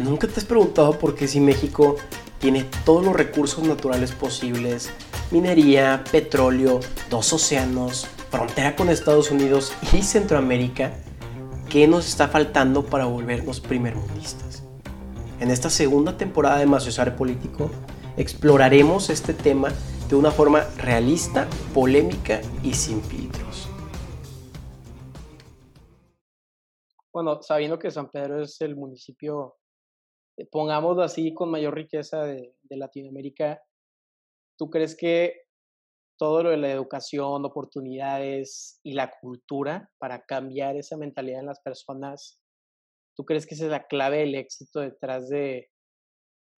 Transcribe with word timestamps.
¿Nunca 0.00 0.26
te 0.26 0.40
has 0.40 0.46
preguntado 0.46 0.98
por 0.98 1.14
qué 1.14 1.28
si 1.28 1.40
México 1.40 1.96
tiene 2.38 2.64
todos 2.86 3.04
los 3.04 3.14
recursos 3.14 3.62
naturales 3.64 4.12
posibles, 4.12 4.90
minería, 5.30 6.04
petróleo, 6.10 6.80
dos 7.10 7.30
océanos, 7.34 8.06
frontera 8.30 8.74
con 8.76 8.88
Estados 8.88 9.30
Unidos 9.30 9.74
y 9.92 10.00
Centroamérica, 10.00 10.94
qué 11.68 11.86
nos 11.86 12.08
está 12.08 12.28
faltando 12.28 12.86
para 12.86 13.04
volvernos 13.04 13.60
primermundistas? 13.60 14.62
En 15.38 15.50
esta 15.50 15.68
segunda 15.68 16.16
temporada 16.16 16.56
de 16.56 16.64
Maciosar 16.64 17.14
Político 17.14 17.70
exploraremos 18.16 19.10
este 19.10 19.34
tema 19.34 19.68
de 20.08 20.16
una 20.16 20.30
forma 20.30 20.64
realista, 20.78 21.46
polémica 21.74 22.40
y 22.62 22.72
sin 22.72 23.02
filtros. 23.02 23.68
Bueno, 27.12 27.42
sabiendo 27.42 27.78
que 27.78 27.90
San 27.90 28.10
Pedro 28.10 28.42
es 28.42 28.58
el 28.62 28.76
municipio 28.76 29.59
pongámoslo 30.46 31.02
así, 31.02 31.34
con 31.34 31.50
mayor 31.50 31.74
riqueza 31.74 32.24
de, 32.24 32.54
Latinoamérica, 32.70 33.60
¿tú 34.56 34.70
crees 34.70 34.96
que 34.96 35.42
todo 36.16 36.44
lo 36.44 36.50
de 36.50 36.56
la 36.56 36.70
educación, 36.70 37.44
oportunidades 37.44 38.78
y 38.84 38.92
la 38.92 39.10
cultura 39.20 39.90
para 39.98 40.24
cambiar 40.24 40.76
esa 40.76 40.96
mentalidad 40.96 41.40
en 41.40 41.46
las 41.46 41.60
personas, 41.60 42.40
¿tú 43.16 43.24
crees 43.24 43.46
que 43.46 43.54
esa 43.54 43.64
es 43.64 43.70
la 43.70 43.86
clave 43.86 44.18
del 44.18 44.34
éxito 44.34 44.80
detrás 44.80 45.28
de, 45.28 45.70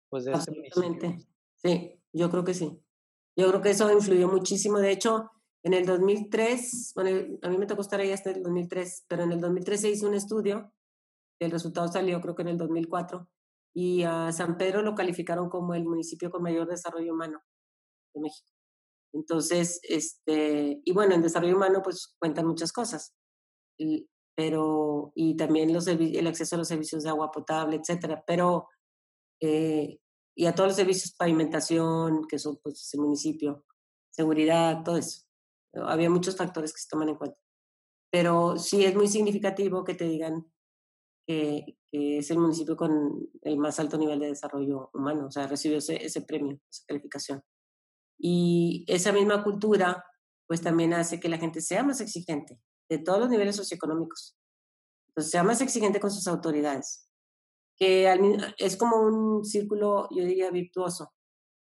pues, 0.09 0.25
de 0.25 0.33
ese 0.33 0.51
municipio? 0.51 1.17
Sí, 1.57 2.01
yo 2.13 2.31
creo 2.31 2.43
que 2.43 2.55
sí. 2.55 2.83
Yo 3.37 3.49
creo 3.49 3.61
que 3.61 3.71
eso 3.71 3.93
influyó 3.93 4.29
muchísimo. 4.29 4.79
De 4.79 4.91
hecho, 4.91 5.31
en 5.63 5.75
el 5.75 5.87
2003, 5.87 6.93
bueno, 6.95 7.39
a 7.43 7.49
mí 7.49 7.59
me 7.59 7.67
tocó 7.67 7.83
estar 7.83 8.01
ahí 8.01 8.13
hasta 8.13 8.31
el 8.31 8.43
2003, 8.43 9.05
pero 9.09 9.25
en 9.25 9.33
el 9.33 9.41
2003 9.41 9.81
se 9.81 9.91
hizo 9.91 10.09
un 10.09 10.15
estudio, 10.15 10.73
el 11.39 11.51
resultado 11.51 11.89
salió 11.89 12.21
creo 12.21 12.35
que 12.35 12.43
en 12.43 12.49
el 12.49 12.59
2004, 12.59 13.29
y 13.75 14.03
a 14.03 14.33
San 14.33 14.57
Pedro 14.57 14.83
lo 14.83 14.95
calificaron 14.95 15.49
como 15.49 15.75
el 15.75 15.85
municipio 15.85 16.31
con 16.31 16.43
mayor 16.43 16.69
desarrollo 16.69 17.13
humano 17.13 17.41
de 18.15 18.21
México. 18.21 18.51
Entonces, 19.13 19.81
este, 19.83 20.81
y 20.85 20.93
bueno, 20.93 21.15
en 21.15 21.23
desarrollo 21.23 21.57
humano 21.57 21.81
pues 21.83 22.15
cuentan 22.19 22.47
muchas 22.47 22.73
cosas, 22.73 23.15
pero, 24.37 25.13
y 25.15 25.37
también 25.37 25.73
los, 25.73 25.87
el 25.87 26.27
acceso 26.27 26.55
a 26.55 26.59
los 26.59 26.69
servicios 26.69 27.03
de 27.03 27.11
agua 27.11 27.31
potable, 27.31 27.77
etcétera, 27.77 28.23
pero, 28.27 28.69
eh, 29.41 29.99
y 30.37 30.47
a 30.47 30.55
todos 30.55 30.69
los 30.69 30.77
servicios, 30.77 31.15
pavimentación, 31.17 32.27
que 32.29 32.39
son 32.39 32.59
pues 32.63 32.89
el 32.95 33.01
municipio, 33.01 33.65
seguridad, 34.11 34.83
todo 34.85 34.97
eso. 34.97 35.23
Había 35.75 36.11
muchos 36.11 36.37
factores 36.37 36.73
que 36.73 36.81
se 36.81 36.89
toman 36.89 37.11
en 37.11 37.17
cuenta. 37.17 37.39
Pero 38.11 38.57
sí 38.59 38.85
es 38.85 38.95
muy 38.95 39.09
significativo 39.09 39.85
que 39.85 39.95
te 39.95 40.05
digan 40.05 40.51
que, 41.27 41.79
es 41.93 42.31
el 42.31 42.39
municipio 42.39 42.77
con 42.77 43.29
el 43.43 43.59
más 43.59 43.81
alto 43.81 43.99
nivel 43.99 44.21
de 44.21 44.29
desarrollo 44.29 44.91
humano, 44.95 45.27
o 45.27 45.31
sea, 45.31 45.47
recibió 45.47 45.79
ese, 45.79 46.05
ese 46.05 46.23
premio, 46.23 46.61
esa 46.71 46.85
calificación. 46.87 47.43
Y 48.19 48.85
esa 48.87 49.13
misma 49.13 49.43
cultura, 49.43 50.05
pues 50.47 50.61
también 50.61 50.93
hace 50.95 51.19
que 51.19 51.29
la 51.29 51.39
gente 51.39 51.61
sea 51.61 51.83
más 51.83 52.01
exigente 52.01 52.61
de 52.89 52.99
todos 52.99 53.19
los 53.19 53.31
niveles 53.31 53.57
socioeconómicos. 53.57 54.37
Entonces, 55.09 55.31
sea 55.31 55.43
más 55.43 55.61
exigente 55.61 56.01
con 56.01 56.11
sus 56.11 56.27
autoridades, 56.29 57.09
que 57.77 58.13
es 58.59 58.77
como 58.77 59.01
un 59.01 59.45
círculo, 59.45 60.09
yo 60.11 60.25
diría, 60.25 60.51
virtuoso, 60.51 61.13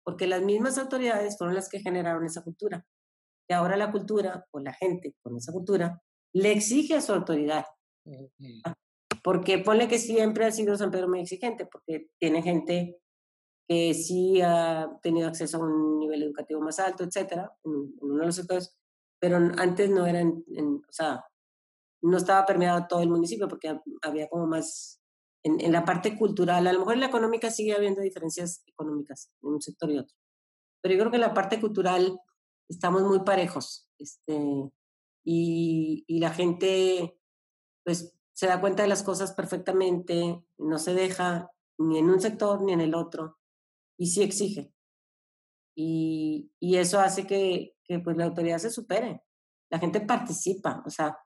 porque 0.04 0.28
las 0.28 0.42
mismas 0.42 0.78
autoridades 0.78 1.38
fueron 1.38 1.56
las 1.56 1.70
que 1.70 1.80
generaron 1.80 2.26
esa 2.26 2.44
cultura. 2.44 2.86
Y 3.50 3.54
ahora 3.54 3.76
la 3.76 3.92
cultura, 3.92 4.46
o 4.52 4.60
la 4.60 4.74
gente 4.74 5.16
con 5.22 5.36
esa 5.38 5.52
cultura, 5.52 6.02
le 6.34 6.52
exige 6.52 6.96
a 6.96 7.02
su 7.02 7.14
autoridad. 7.14 7.66
Porque 9.24 9.58
ponle 9.60 9.88
que 9.88 10.00
siempre 10.00 10.46
ha 10.46 10.52
sido 10.52 10.76
San 10.78 10.92
Pedro 10.92 11.08
muy 11.08 11.22
exigente, 11.22 11.66
porque 11.66 12.10
tiene 12.20 12.42
gente 12.42 13.00
que 13.68 13.94
sí 13.94 14.42
ha 14.42 14.90
tenido 15.02 15.28
acceso 15.28 15.58
a 15.58 15.62
un 15.62 16.00
nivel 16.00 16.24
educativo 16.24 16.62
más 16.62 16.80
alto, 16.80 17.04
etcétera, 17.04 17.52
en, 17.64 17.96
uno 18.02 18.20
de 18.20 18.26
los 18.26 18.36
sectores, 18.36 18.78
pero 19.20 19.38
antes 19.38 19.90
no 19.90 20.06
era, 20.06 20.20
en, 20.20 20.44
o 20.50 20.92
sea, 20.92 21.24
no 22.02 22.18
estaba 22.18 22.46
permeado 22.46 22.86
todo 22.90 23.02
el 23.02 23.09
municipio 23.09 23.47
porque 23.47 23.80
había 24.02 24.28
como 24.28 24.47
más, 24.47 25.02
en, 25.44 25.62
en, 25.62 25.72
la 25.72 25.86
parte 25.86 26.18
cultural, 26.18 26.68
a 26.68 26.74
lo 26.74 26.80
mejor 26.80 26.96
en 26.96 27.00
la 27.00 27.06
económica 27.08 27.50
sigue 27.50 27.74
habiendo 27.74 28.02
diferencias 28.02 28.64
económicas 28.68 29.31
en 29.42 29.50
un 29.50 29.62
sector 29.62 29.90
y 29.90 30.00
otro, 30.00 30.16
pero 30.81 30.96
yo 30.96 31.00
creo 31.00 31.12
que 31.12 31.18
en 31.18 31.22
la 31.22 31.34
parte 31.34 31.62
cultural 31.62 32.20
estamos 32.70 33.03
muy 33.03 33.22
parejos, 33.22 33.90
este, 33.97 34.70
y, 35.26 36.03
y 36.06 36.20
la 36.20 36.31
gente, 36.31 37.18
pues 37.86 38.14
se 38.34 38.48
da 38.48 38.60
cuenta 38.60 38.84
de 38.84 38.90
las 38.90 39.04
cosas 39.04 39.34
perfectamente, 39.34 40.44
no 40.58 40.78
se 40.80 40.94
deja 40.94 41.50
ni 41.78 42.00
en 42.00 42.10
un 42.10 42.20
sector 42.20 42.62
ni 42.62 42.74
en 42.74 42.82
el 42.82 42.96
otro, 42.96 43.38
y 43.98 44.08
sí 44.08 44.24
exige. 44.24 44.74
Y, 45.76 46.52
y 46.60 46.78
eso 46.78 47.00
hace 47.00 47.26
que, 47.26 47.76
que, 47.84 48.00
pues 48.00 48.18
la 48.18 48.26
autoridad 48.26 48.60
se 48.60 48.70
supere. 48.70 49.24
La 49.72 49.80
gente 49.80 50.02
participa, 50.02 50.84
o 50.86 50.90
sea, 50.90 51.18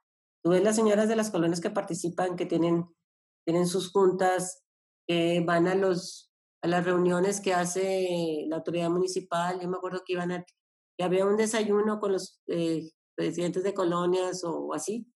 tú 0.44 0.52
ves 0.52 0.64
las 0.64 0.76
señoras 0.76 1.10
de 1.10 1.16
las 1.16 1.32
colonias 1.32 1.60
que 1.60 1.70
participan, 1.70 2.36
que 2.36 2.46
tienen, 2.46 2.86
tienen 3.46 3.68
sus 3.68 3.92
juntas, 3.92 4.64
que 5.06 5.42
van 5.46 5.68
a, 5.68 5.76
los, 5.76 6.32
a 6.62 6.68
las 6.68 6.86
reuniones 6.86 7.42
que 7.42 7.54
hace 7.54 8.46
la 8.48 8.58
autoridad 8.58 8.90
municipal. 8.90 9.60
Yo 9.60 9.68
me 9.70 9.78
acuerdo 9.78 10.04
que 10.06 10.14
iban 10.14 10.32
a, 10.32 10.46
había 11.00 11.26
un 11.26 11.38
desayuno 11.38 12.00
con 12.00 12.14
los 12.14 12.42
eh, 12.48 12.92
presidentes 13.16 13.64
de 13.64 13.74
colonias 13.74 14.44
o 14.44 14.74
así, 14.74 15.08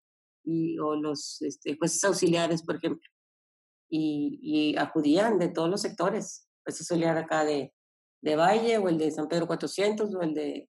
y, 0.44 0.78
o 0.78 0.96
los 0.96 1.40
este, 1.42 1.76
jueces 1.76 2.02
auxiliares, 2.04 2.62
por 2.62 2.76
ejemplo, 2.76 3.08
y, 3.88 4.38
y, 4.42 4.76
acudían 4.76 5.38
de 5.38 5.48
todos 5.48 5.68
los 5.68 5.82
sectores, 5.82 6.48
juez 6.64 6.80
auxiliar 6.80 7.18
acá 7.18 7.44
de, 7.44 7.74
de 8.22 8.36
Valle, 8.36 8.78
o 8.78 8.88
el 8.88 8.98
de 8.98 9.10
San 9.10 9.28
Pedro 9.28 9.46
400, 9.46 10.14
o 10.14 10.22
el 10.22 10.34
de 10.34 10.68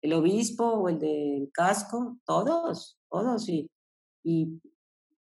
el 0.00 0.12
obispo, 0.12 0.64
o 0.64 0.88
el 0.88 0.98
del 0.98 1.50
casco, 1.52 2.18
todos, 2.24 2.98
todos, 3.10 3.48
y, 3.48 3.70
y 4.22 4.60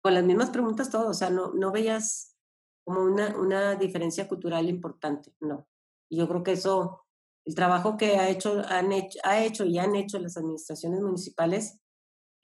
con 0.02 0.13
las 0.13 0.24
mismas 0.24 0.50
preguntas 0.50 0.90
todos, 0.90 1.08
o 1.08 1.13
sea, 1.13 1.30
no, 1.30 1.53
no 1.53 1.72
veías 1.72 2.36
como 2.84 3.02
una, 3.02 3.36
una 3.40 3.75
diferencia 3.75 4.28
cultural 4.28 4.68
importante, 4.69 5.34
no. 5.40 5.68
Y 6.09 6.18
yo 6.18 6.28
creo 6.28 6.44
que 6.44 6.53
eso, 6.53 7.06
el 7.46 7.56
trabajo 7.56 7.98
que 7.98 8.18
ha 8.18 8.30
hecho, 8.30 8.62
han 8.68 8.92
hecho, 8.92 9.19
ha 9.24 9.44
hecho 9.44 9.66
y 9.66 9.80
han 9.80 9.96
hecho 9.96 10.19
las 10.19 10.38
administraciones 10.38 11.02
municipales 11.02 11.81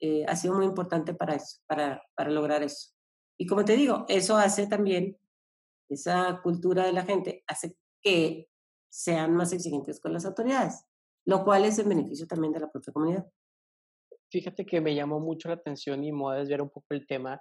eh, 0.00 0.24
ha 0.26 0.36
sido 0.36 0.54
muy 0.54 0.66
importante 0.66 1.14
para 1.14 1.34
eso, 1.34 1.58
para, 1.66 2.02
para 2.14 2.30
lograr 2.30 2.62
eso. 2.62 2.92
Y 3.38 3.46
como 3.46 3.64
te 3.64 3.76
digo, 3.76 4.04
eso 4.08 4.36
hace 4.36 4.66
también, 4.66 5.16
esa 5.88 6.40
cultura 6.42 6.84
de 6.84 6.92
la 6.92 7.04
gente 7.04 7.44
hace 7.46 7.76
que 8.02 8.48
sean 8.90 9.34
más 9.34 9.52
exigentes 9.52 10.00
con 10.00 10.12
las 10.12 10.24
autoridades, 10.24 10.84
lo 11.26 11.44
cual 11.44 11.64
es 11.64 11.78
en 11.78 11.88
beneficio 11.88 12.26
también 12.26 12.52
de 12.52 12.60
la 12.60 12.70
propia 12.70 12.92
comunidad. 12.92 13.26
Fíjate 14.30 14.66
que 14.66 14.80
me 14.80 14.94
llamó 14.94 15.20
mucho 15.20 15.48
la 15.48 15.54
atención 15.54 16.04
y 16.04 16.12
me 16.12 16.20
voy 16.20 16.36
a 16.36 16.38
desviar 16.40 16.62
un 16.62 16.70
poco 16.70 16.86
el 16.90 17.06
tema, 17.06 17.40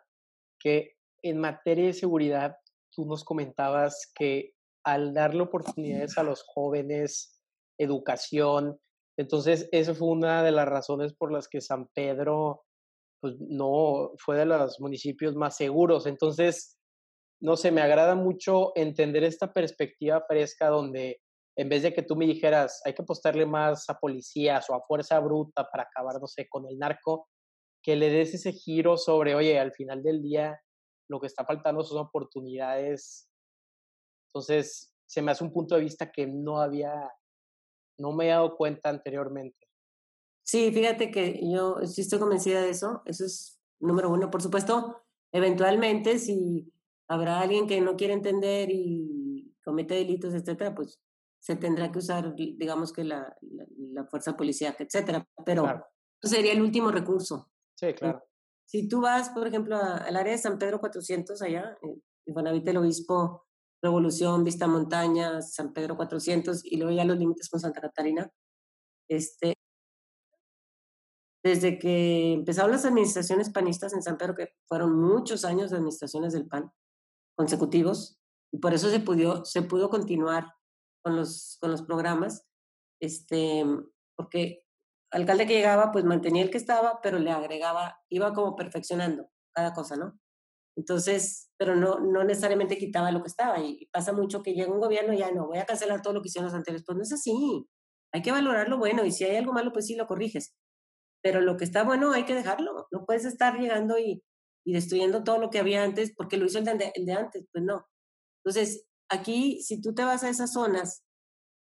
que 0.60 0.96
en 1.24 1.40
materia 1.40 1.86
de 1.86 1.94
seguridad, 1.94 2.58
tú 2.92 3.06
nos 3.06 3.24
comentabas 3.24 4.12
que 4.16 4.54
al 4.86 5.14
darle 5.14 5.42
oportunidades 5.42 6.18
a 6.18 6.24
los 6.24 6.44
jóvenes, 6.44 7.42
educación, 7.78 8.80
entonces, 9.18 9.68
esa 9.72 9.96
fue 9.96 10.10
una 10.10 10.44
de 10.44 10.52
las 10.52 10.68
razones 10.68 11.14
por 11.14 11.32
las 11.32 11.48
que 11.48 11.60
San 11.60 11.88
Pedro 11.88 12.64
pues, 13.20 13.36
no 13.40 14.12
fue 14.18 14.38
de 14.38 14.46
los 14.46 14.80
municipios 14.80 15.36
más 15.36 15.58
seguros. 15.58 16.06
Entonces, 16.06 16.78
no 17.42 17.58
sé, 17.58 17.72
me 17.72 17.82
agrada 17.82 18.14
mucho 18.14 18.72
entender 18.76 19.24
esta 19.24 19.52
perspectiva 19.52 20.24
fresca 20.28 20.70
donde 20.70 21.20
en 21.58 21.70
vez 21.70 21.82
de 21.82 21.94
que 21.94 22.04
tú 22.04 22.16
me 22.16 22.28
dijeras, 22.28 22.82
hay 22.86 22.94
que 22.94 23.02
apostarle 23.02 23.48
más 23.48 23.90
a 23.90 23.98
policías 23.98 24.70
o 24.70 24.76
a 24.76 24.84
fuerza 24.84 25.20
bruta 25.20 25.68
para 25.72 25.84
acabar, 25.84 26.22
no 26.22 26.28
sé, 26.28 26.48
con 26.48 26.68
el 26.68 26.78
narco, 26.78 27.28
que 27.82 27.96
le 27.96 28.12
des 28.12 28.36
ese 28.36 28.52
giro 28.54 28.96
sobre, 28.98 29.34
oye, 29.34 29.60
al 29.60 29.72
final 29.72 30.04
del 30.04 30.22
día 30.22 30.60
lo 31.10 31.20
que 31.20 31.26
está 31.26 31.44
faltando 31.44 31.84
son 31.84 31.98
oportunidades. 31.98 33.28
Entonces, 34.28 34.94
se 35.08 35.24
me 35.24 35.32
hace 35.32 35.44
un 35.44 35.52
punto 35.52 35.74
de 35.74 35.82
vista 35.82 36.12
que 36.12 36.28
no 36.28 36.62
había 36.62 36.94
no 37.98 38.12
me 38.12 38.26
he 38.26 38.30
dado 38.30 38.56
cuenta 38.56 38.90
anteriormente. 38.90 39.68
Sí, 40.44 40.72
fíjate 40.72 41.12
que 41.12 41.42
yo 41.44 41.78
sí 41.86 42.02
estoy 42.02 42.20
convencida 42.20 42.62
de 42.62 42.70
eso. 42.70 43.02
Eso 43.06 43.26
es 43.26 43.60
número 43.80 44.10
uno. 44.10 44.32
Por 44.32 44.42
supuesto, 44.42 45.04
eventualmente, 45.32 46.20
si 46.20 46.72
habrá 47.08 47.42
alguien 47.42 47.68
que 47.68 47.82
no 47.82 47.96
quiere 47.96 48.14
entender 48.14 48.70
y 48.72 49.54
comete 49.64 49.96
delitos, 49.96 50.34
etcétera, 50.34 50.74
pues 50.74 51.02
se 51.40 51.56
tendrá 51.56 51.92
que 51.92 52.00
usar, 52.00 52.34
digamos 52.36 52.94
que 52.94 53.04
la, 53.04 53.36
la, 53.42 54.06
fuerza 54.06 54.36
policial, 54.36 54.76
etcétera. 54.80 55.28
Pero 55.46 55.66
sería 56.22 56.54
el 56.54 56.62
último 56.62 56.92
recurso. 56.92 57.52
Sí, 57.76 57.94
claro. 57.94 58.24
Si 58.66 58.88
tú 58.88 59.02
vas, 59.02 59.30
por 59.30 59.48
ejemplo, 59.48 59.78
al 59.78 60.16
área 60.16 60.34
de 60.34 60.38
San 60.38 60.58
Pedro 60.58 60.80
400, 60.80 61.42
allá, 61.42 61.78
en 61.82 62.02
Infonavit 62.26 62.68
el 62.68 62.78
Obispo 62.78 63.47
Revolución, 63.82 64.44
Vista 64.44 64.68
Montaña, 64.68 65.42
San 65.42 65.74
Pedro 65.74 65.96
400 65.96 66.66
y 66.66 66.78
luego 66.78 66.96
ya 66.96 67.06
los 67.06 67.18
límites 67.18 67.50
con 67.50 67.60
Santa 67.60 67.82
Catarina. 67.82 68.30
Este, 69.10 69.54
desde 71.44 71.80
que 71.80 72.34
empezaron 72.34 72.72
las 72.72 72.86
administraciones 72.86 73.50
panistas 73.50 73.94
en 73.94 74.02
San 74.02 74.18
Pedro, 74.18 74.36
que 74.36 74.54
fueron 74.68 75.00
muchos 75.00 75.46
años 75.46 75.70
de 75.70 75.78
administraciones 75.78 76.34
del 76.34 76.48
PAN 76.48 76.72
consecutivos, 77.38 78.20
Y 78.52 78.60
por 78.60 78.74
eso 78.74 78.90
se 78.90 79.00
pudo, 79.02 79.44
se 79.46 79.62
pudo 79.62 79.90
continuar 79.90 80.54
con 81.04 81.16
los, 81.16 81.58
con 81.60 81.70
los 81.72 81.82
programas, 81.82 82.46
este, 83.02 83.66
porque 84.16 84.64
alcalde 85.12 85.46
que 85.46 85.54
llegaba, 85.54 85.92
pues 85.92 86.06
mantenía 86.06 86.44
el 86.44 86.50
que 86.50 86.58
estaba, 86.58 87.02
pero 87.02 87.20
le 87.20 87.32
agregaba, 87.32 88.00
iba 88.10 88.34
como 88.34 88.56
perfeccionando 88.56 89.30
cada 89.54 89.74
cosa, 89.74 89.96
¿no? 89.98 90.18
Entonces, 90.78 91.50
pero 91.58 91.76
no, 91.76 92.00
no 92.00 92.24
necesariamente 92.24 92.78
quitaba 92.78 93.12
lo 93.12 93.22
que 93.24 93.30
estaba. 93.30 93.60
Y 93.60 93.88
pasa 93.92 94.14
mucho 94.14 94.44
que 94.44 94.54
llega 94.54 94.72
un 94.72 94.80
gobierno 94.80 95.12
y 95.12 95.18
ya 95.18 95.32
no, 95.32 95.48
voy 95.48 95.58
a 95.58 95.66
cancelar 95.66 96.04
todo 96.04 96.14
lo 96.14 96.22
que 96.22 96.28
hicieron 96.28 96.46
los 96.46 96.54
anteriores. 96.54 96.86
Pues 96.86 96.96
no 96.96 97.04
es 97.04 97.12
así. 97.12 97.68
Hay 98.14 98.22
que 98.22 98.32
valorar 98.32 98.70
lo 98.70 98.78
bueno 98.78 99.04
y 99.04 99.12
si 99.12 99.24
hay 99.24 99.36
algo 99.36 99.54
malo, 99.54 99.74
pues 99.74 99.88
sí 99.88 99.96
lo 99.96 100.06
corriges. 100.06 100.56
Pero 101.24 101.42
lo 101.42 101.58
que 101.58 101.66
está 101.66 101.84
bueno 101.84 102.14
hay 102.14 102.26
que 102.26 102.36
dejarlo. 102.36 102.88
No 102.92 103.06
puedes 103.06 103.26
estar 103.26 103.60
llegando 103.60 103.98
y, 103.98 104.24
y 104.64 104.74
destruyendo 104.74 105.24
todo 105.24 105.40
lo 105.40 105.50
que 105.50 105.58
había 105.60 105.84
antes 105.84 106.14
porque 106.16 106.38
lo 106.38 106.46
hizo 106.46 106.60
el 106.60 106.66
de, 106.66 106.92
el 106.94 107.06
de 107.08 107.14
antes. 107.14 107.48
Pues 107.52 107.64
no. 107.64 107.88
Entonces, 108.46 108.86
aquí, 109.10 109.60
si 109.64 109.82
tú 109.82 109.96
te 109.96 110.06
vas 110.06 110.24
a 110.24 110.30
esas 110.30 110.54
zonas, 110.54 111.04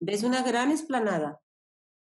ves 0.01 0.23
una 0.23 0.43
gran 0.43 0.73
esplanada 0.73 1.39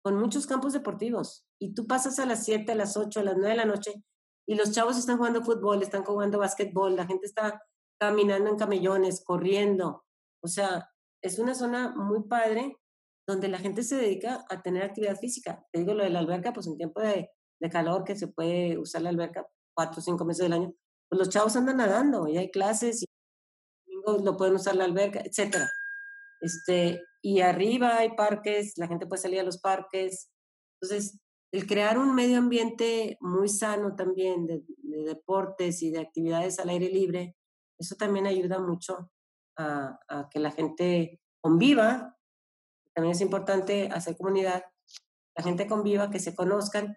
con 0.02 0.16
muchos 0.16 0.46
campos 0.46 0.74
deportivos 0.74 1.44
y 1.58 1.74
tú 1.74 1.88
pasas 1.88 2.20
a 2.20 2.26
las 2.26 2.44
7, 2.44 2.70
a 2.70 2.76
las 2.76 2.96
8, 2.96 3.18
a 3.18 3.24
las 3.24 3.36
9 3.36 3.50
de 3.50 3.56
la 3.56 3.64
noche 3.64 4.04
y 4.50 4.56
los 4.56 4.72
chavos 4.72 4.98
están 4.98 5.16
jugando 5.16 5.44
fútbol, 5.44 5.80
están 5.80 6.02
jugando 6.02 6.40
básquetbol, 6.40 6.96
la 6.96 7.06
gente 7.06 7.24
está 7.24 7.62
caminando 8.00 8.50
en 8.50 8.56
camellones, 8.56 9.22
corriendo. 9.24 10.04
O 10.42 10.48
sea, 10.48 10.90
es 11.22 11.38
una 11.38 11.54
zona 11.54 11.94
muy 11.94 12.24
padre 12.24 12.76
donde 13.28 13.46
la 13.46 13.58
gente 13.58 13.84
se 13.84 13.94
dedica 13.94 14.44
a 14.50 14.60
tener 14.60 14.82
actividad 14.82 15.16
física. 15.16 15.64
Te 15.70 15.78
digo 15.78 15.94
lo 15.94 16.02
de 16.02 16.10
la 16.10 16.18
alberca, 16.18 16.52
pues 16.52 16.66
en 16.66 16.76
tiempo 16.76 17.00
de, 17.00 17.30
de 17.60 17.70
calor 17.70 18.02
que 18.02 18.16
se 18.16 18.26
puede 18.26 18.76
usar 18.76 19.02
la 19.02 19.10
alberca 19.10 19.46
cuatro 19.72 20.00
o 20.00 20.02
cinco 20.02 20.24
meses 20.24 20.42
del 20.42 20.54
año, 20.54 20.74
pues 21.08 21.20
los 21.20 21.28
chavos 21.28 21.54
andan 21.54 21.76
nadando 21.76 22.26
y 22.26 22.36
hay 22.36 22.50
clases 22.50 23.04
y 23.04 23.06
domingos 23.86 24.24
lo 24.24 24.36
pueden 24.36 24.56
usar 24.56 24.74
la 24.74 24.84
alberca, 24.84 25.20
etcétera. 25.20 25.70
Este, 26.40 27.00
y 27.22 27.40
arriba 27.42 27.98
hay 27.98 28.16
parques, 28.16 28.72
la 28.78 28.88
gente 28.88 29.06
puede 29.06 29.22
salir 29.22 29.38
a 29.38 29.44
los 29.44 29.60
parques. 29.60 30.28
Entonces, 30.80 31.20
el 31.52 31.66
crear 31.66 31.98
un 31.98 32.14
medio 32.14 32.38
ambiente 32.38 33.18
muy 33.20 33.48
sano 33.48 33.96
también 33.96 34.46
de, 34.46 34.62
deportes 35.04 35.82
y 35.82 35.90
de 35.90 36.00
actividades 36.00 36.58
al 36.58 36.68
aire 36.68 36.88
libre, 36.88 37.36
eso 37.78 37.96
también 37.96 38.26
ayuda 38.26 38.58
mucho 38.60 39.10
a, 39.56 39.98
que 40.30 40.38
la 40.38 40.50
gente 40.50 41.20
conviva. 41.40 42.16
También 42.94 43.12
es 43.12 43.20
importante 43.20 43.88
hacer 43.92 44.16
comunidad, 44.16 44.64
la 45.36 45.44
gente 45.44 45.66
conviva, 45.66 46.10
que 46.10 46.18
se 46.18 46.34
conozcan 46.34 46.96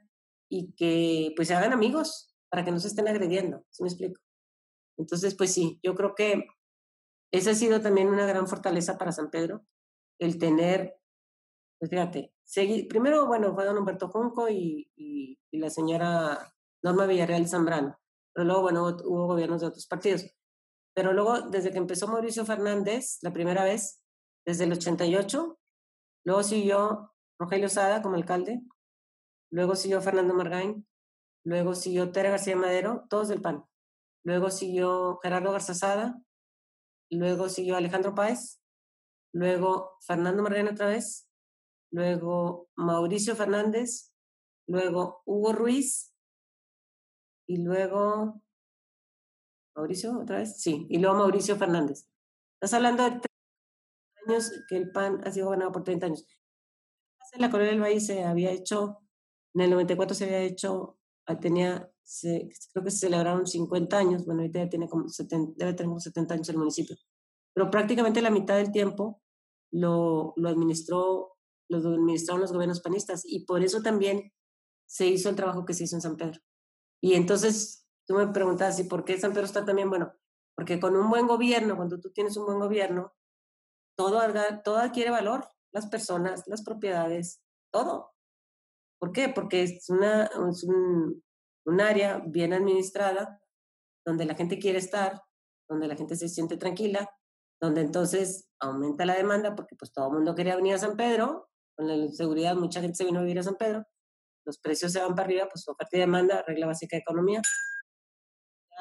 y 0.49 0.73
que 0.75 1.33
pues 1.35 1.47
se 1.47 1.55
hagan 1.55 1.73
amigos 1.73 2.35
para 2.49 2.63
que 2.63 2.71
no 2.71 2.79
se 2.79 2.89
estén 2.89 3.07
agrediendo, 3.07 3.65
¿sí 3.69 3.83
me 3.83 3.89
explico? 3.89 4.21
Entonces, 4.97 5.35
pues 5.35 5.51
sí, 5.51 5.79
yo 5.81 5.95
creo 5.95 6.13
que 6.13 6.45
esa 7.31 7.51
ha 7.51 7.55
sido 7.55 7.81
también 7.81 8.09
una 8.09 8.27
gran 8.27 8.47
fortaleza 8.47 8.97
para 8.97 9.11
San 9.11 9.31
Pedro, 9.31 9.65
el 10.19 10.37
tener, 10.37 10.99
pues 11.79 11.89
fíjate, 11.89 12.32
primero, 12.89 13.27
bueno, 13.27 13.53
fue 13.53 13.65
don 13.65 13.77
Humberto 13.77 14.09
Junco 14.09 14.49
y, 14.49 14.91
y, 14.95 15.37
la 15.51 15.69
señora 15.69 16.53
Norma 16.81 17.05
Villarreal 17.05 17.47
Zambrano, 17.47 17.97
pero 18.33 18.45
luego, 18.45 18.61
bueno, 18.63 18.97
hubo 19.05 19.27
gobiernos 19.27 19.61
de 19.61 19.67
otros 19.67 19.87
partidos. 19.87 20.25
Pero 20.95 21.13
luego, 21.13 21.41
desde 21.41 21.71
que 21.71 21.77
empezó 21.77 22.07
Mauricio 22.07 22.45
Fernández, 22.45 23.19
la 23.21 23.31
primera 23.31 23.63
vez, 23.63 24.03
desde 24.45 24.65
el 24.65 24.73
88, 24.73 25.59
luego 26.25 26.43
siguió 26.43 27.13
Rogelio 27.39 27.69
Sada 27.69 28.01
como 28.01 28.15
alcalde, 28.15 28.61
luego 29.51 29.75
siguió 29.75 30.01
Fernando 30.01 30.33
Margain, 30.33 30.87
luego 31.45 31.75
siguió 31.75 32.11
Tere 32.11 32.29
García 32.29 32.55
Madero, 32.55 33.05
todos 33.09 33.27
del 33.27 33.41
PAN, 33.41 33.65
luego 34.23 34.49
siguió 34.49 35.19
Gerardo 35.21 35.51
Garzazada, 35.51 36.21
luego 37.09 37.49
siguió 37.49 37.75
Alejandro 37.75 38.15
Páez, 38.15 38.61
luego 39.33 39.97
Fernando 40.05 40.43
Margain 40.43 40.67
otra 40.67 40.87
vez, 40.87 41.29
luego 41.93 42.69
Mauricio 42.75 43.35
Fernández, 43.35 44.11
luego 44.67 45.21
Hugo 45.25 45.53
Ruiz 45.53 46.13
y 47.47 47.57
luego 47.57 48.41
Mauricio 49.75 50.19
otra 50.19 50.39
vez, 50.39 50.59
sí, 50.59 50.87
y 50.89 50.97
luego 50.97 51.17
Mauricio 51.17 51.55
Fernández. 51.55 52.09
Estás 52.55 52.73
hablando 52.73 53.03
de 53.03 53.09
30 53.11 53.27
años 54.27 54.51
que 54.67 54.77
el 54.77 54.91
PAN 54.91 55.21
ha 55.23 55.31
sido 55.31 55.49
ganado 55.49 55.71
por 55.71 55.83
30 55.83 56.07
años. 56.07 56.25
En 57.33 57.41
la 57.41 57.51
Colonia 57.51 57.71
del 57.71 57.81
Valle 57.81 57.99
se 57.99 58.23
había 58.23 58.51
hecho, 58.51 58.99
en 59.53 59.61
el 59.61 59.71
94 59.71 60.15
se 60.15 60.25
había 60.25 60.41
hecho, 60.41 60.97
ah, 61.27 61.39
tenía, 61.39 61.91
creo 62.73 62.83
que 62.83 62.91
se 62.91 62.97
celebraron 62.97 63.45
50 63.45 63.97
años, 63.97 64.25
bueno, 64.25 64.41
ahorita 64.41 64.63
ya 64.63 64.69
tiene 64.69 64.89
como 64.89 65.09
70, 65.09 65.53
debe 65.57 65.73
tener 65.73 65.89
como 65.89 65.99
70 65.99 66.33
años 66.33 66.49
el 66.49 66.57
municipio, 66.57 66.95
pero 67.53 67.69
prácticamente 67.69 68.21
la 68.21 68.31
mitad 68.31 68.55
del 68.57 68.71
tiempo 68.71 69.21
lo, 69.71 70.33
lo 70.37 70.49
administró 70.49 71.32
los 71.69 71.85
administraron 71.85 72.41
los 72.41 72.51
gobiernos 72.51 72.81
panistas 72.81 73.23
y 73.25 73.45
por 73.45 73.63
eso 73.63 73.81
también 73.81 74.31
se 74.85 75.07
hizo 75.07 75.29
el 75.29 75.35
trabajo 75.35 75.65
que 75.65 75.73
se 75.73 75.85
hizo 75.85 75.95
en 75.95 76.01
San 76.01 76.17
Pedro. 76.17 76.39
Y 77.01 77.15
entonces 77.15 77.87
tú 78.05 78.15
me 78.15 78.27
preguntas, 78.27 78.79
¿y 78.79 78.83
por 78.85 79.05
qué 79.05 79.17
San 79.19 79.31
Pedro 79.31 79.45
está 79.45 79.65
también 79.65 79.89
bueno? 79.89 80.13
Porque 80.55 80.79
con 80.79 80.95
un 80.95 81.09
buen 81.09 81.27
gobierno, 81.27 81.75
cuando 81.75 81.99
tú 81.99 82.11
tienes 82.11 82.37
un 82.37 82.45
buen 82.45 82.59
gobierno, 82.59 83.13
todo, 83.97 84.21
todo 84.63 84.77
adquiere 84.77 85.09
valor, 85.09 85.47
las 85.71 85.87
personas, 85.87 86.43
las 86.47 86.63
propiedades, 86.63 87.41
todo. 87.71 88.13
¿Por 88.99 89.11
qué? 89.11 89.29
Porque 89.29 89.63
es, 89.63 89.89
una, 89.89 90.25
es 90.25 90.63
un, 90.63 91.23
un 91.65 91.81
área 91.81 92.21
bien 92.25 92.53
administrada, 92.53 93.41
donde 94.05 94.25
la 94.25 94.35
gente 94.35 94.59
quiere 94.59 94.77
estar, 94.77 95.23
donde 95.67 95.87
la 95.87 95.95
gente 95.95 96.15
se 96.15 96.29
siente 96.29 96.57
tranquila, 96.57 97.09
donde 97.59 97.81
entonces 97.81 98.49
aumenta 98.59 99.05
la 99.05 99.15
demanda 99.15 99.55
porque 99.55 99.75
pues 99.75 99.91
todo 99.93 100.07
el 100.07 100.13
mundo 100.13 100.35
quería 100.35 100.55
venir 100.55 100.75
a 100.75 100.79
San 100.79 100.97
Pedro 100.97 101.49
con 101.75 101.87
la 101.87 102.11
seguridad, 102.11 102.55
mucha 102.55 102.81
gente 102.81 102.95
se 102.95 103.05
vino 103.05 103.19
a 103.19 103.23
vivir 103.23 103.39
a 103.39 103.43
San 103.43 103.55
Pedro, 103.55 103.85
los 104.45 104.57
precios 104.59 104.91
se 104.91 104.99
van 104.99 105.15
para 105.15 105.23
arriba, 105.23 105.47
pues 105.51 105.67
oferta 105.67 105.95
y 105.97 105.99
demanda, 105.99 106.43
regla 106.45 106.67
básica 106.67 106.95
de 106.95 107.01
economía. 107.01 107.41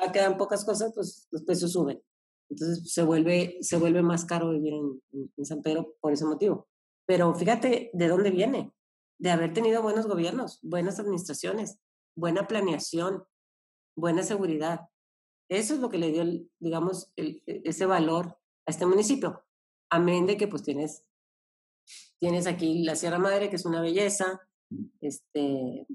Ya 0.01 0.11
quedan 0.11 0.37
pocas 0.37 0.65
cosas, 0.65 0.93
pues 0.95 1.29
los 1.31 1.43
precios 1.45 1.73
suben. 1.73 2.03
Entonces 2.51 2.93
se 2.93 3.03
vuelve, 3.03 3.59
se 3.61 3.77
vuelve 3.77 4.03
más 4.03 4.25
caro 4.25 4.51
vivir 4.51 4.75
en, 4.75 5.01
en 5.37 5.45
San 5.45 5.63
Pedro 5.63 5.95
por 6.01 6.13
ese 6.13 6.25
motivo. 6.25 6.69
Pero 7.07 7.35
fíjate 7.35 7.91
de 7.93 8.09
dónde 8.09 8.31
viene, 8.31 8.73
de 9.19 9.31
haber 9.31 9.53
tenido 9.53 9.83
buenos 9.83 10.07
gobiernos, 10.07 10.59
buenas 10.63 10.99
administraciones, 10.99 11.79
buena 12.17 12.47
planeación, 12.49 13.25
buena 13.97 14.23
seguridad. 14.23 14.89
Eso 15.49 15.75
es 15.75 15.81
lo 15.81 15.91
que 15.91 15.99
le 15.99 16.11
dio, 16.11 16.25
digamos, 16.59 17.13
el, 17.17 17.43
e, 17.47 17.63
ese 17.65 17.87
valor 17.87 18.39
a 18.67 18.71
este 18.71 18.87
municipio. 18.87 19.45
Amén 19.91 20.27
de 20.27 20.37
que 20.37 20.49
pues 20.49 20.63
tienes 20.63 21.05
Tienes 22.19 22.47
aquí 22.47 22.85
la 22.85 22.97
Sierra 22.97 23.19
Madre, 23.19 23.51
que 23.51 23.57
es 23.57 23.65
una 23.65 23.81
belleza. 23.81 24.41
Este, 25.01 25.87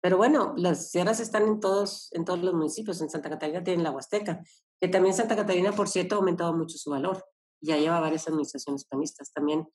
pero 0.00 0.16
bueno, 0.16 0.54
las 0.56 0.90
sierras 0.90 1.20
están 1.20 1.44
en 1.44 1.60
todos, 1.60 2.08
en 2.12 2.24
todos 2.24 2.40
los 2.40 2.54
municipios. 2.54 3.00
En 3.00 3.10
Santa 3.10 3.30
Catarina 3.30 3.64
tienen 3.64 3.84
la 3.84 3.90
Huasteca, 3.90 4.42
que 4.80 4.88
también 4.88 5.14
Santa 5.14 5.36
Catarina, 5.36 5.72
por 5.72 5.88
cierto, 5.88 6.14
ha 6.14 6.18
aumentado 6.18 6.54
mucho 6.54 6.78
su 6.78 6.90
valor. 6.90 7.24
Ya 7.60 7.76
lleva 7.76 8.00
varias 8.00 8.28
administraciones 8.28 8.84
panistas 8.84 9.32
también. 9.32 9.66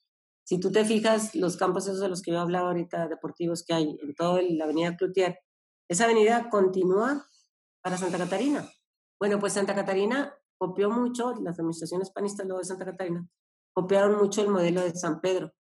Si 0.43 0.59
tú 0.59 0.71
te 0.71 0.85
fijas, 0.85 1.35
los 1.35 1.57
campos 1.57 1.87
esos 1.87 1.99
de 1.99 2.09
los 2.09 2.21
que 2.21 2.31
yo 2.31 2.39
hablaba 2.39 2.69
ahorita, 2.69 3.07
deportivos 3.07 3.63
que 3.63 3.73
hay 3.73 3.97
en 4.01 4.15
toda 4.15 4.41
la 4.41 4.65
avenida 4.65 4.95
Cloutier, 4.95 5.39
esa 5.89 6.05
avenida 6.05 6.49
continúa 6.49 7.27
para 7.81 7.97
Santa 7.97 8.17
Catarina. 8.17 8.69
Bueno, 9.19 9.39
pues 9.39 9.53
Santa 9.53 9.75
Catarina 9.75 10.35
copió 10.57 10.89
mucho, 10.89 11.33
las 11.41 11.59
administraciones 11.59 12.11
panistas 12.11 12.45
luego 12.45 12.59
de 12.59 12.65
Santa 12.65 12.85
Catarina, 12.85 13.27
copiaron 13.73 14.17
mucho 14.17 14.41
el 14.41 14.49
modelo 14.49 14.81
de 14.81 14.95
San 14.95 15.21
Pedro 15.21 15.53